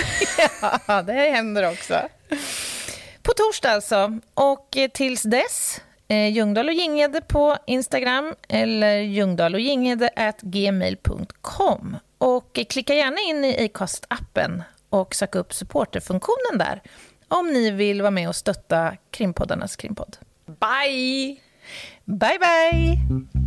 Ja, 0.88 1.02
det 1.02 1.14
händer 1.14 1.72
också. 1.72 1.94
På 3.22 3.34
torsdag 3.34 3.72
alltså. 3.72 4.20
Och 4.34 4.78
eh, 4.78 4.90
tills 4.90 5.22
dess, 5.22 5.82
eh, 6.08 6.28
Ljungdahl 6.28 6.68
och 6.68 6.74
Ginghede 6.74 7.22
på 7.22 7.58
Instagram 7.68 8.36
eller 8.50 8.98
ljungdahl 8.98 9.54
och 9.54 9.60
Ginghede 9.60 10.10
at 10.16 10.42
gmail.com. 10.42 11.98
Och 12.18 12.60
klicka 12.70 12.94
gärna 12.94 13.18
in 13.20 13.46
i 13.46 13.70
Acast-appen 13.70 14.64
och 14.90 15.16
sök 15.16 15.36
upp 15.36 15.54
supporterfunktionen 15.54 16.58
där 16.58 16.82
om 17.28 17.54
ni 17.54 17.72
vill 17.72 18.02
vara 18.02 18.12
med 18.12 18.30
och 18.30 18.36
stötta 18.36 18.94
krimpoddarnas 19.12 19.76
krimpodd. 19.76 20.18
Bye! 20.46 21.42
Bye, 22.06 22.40
bye! 22.40 23.47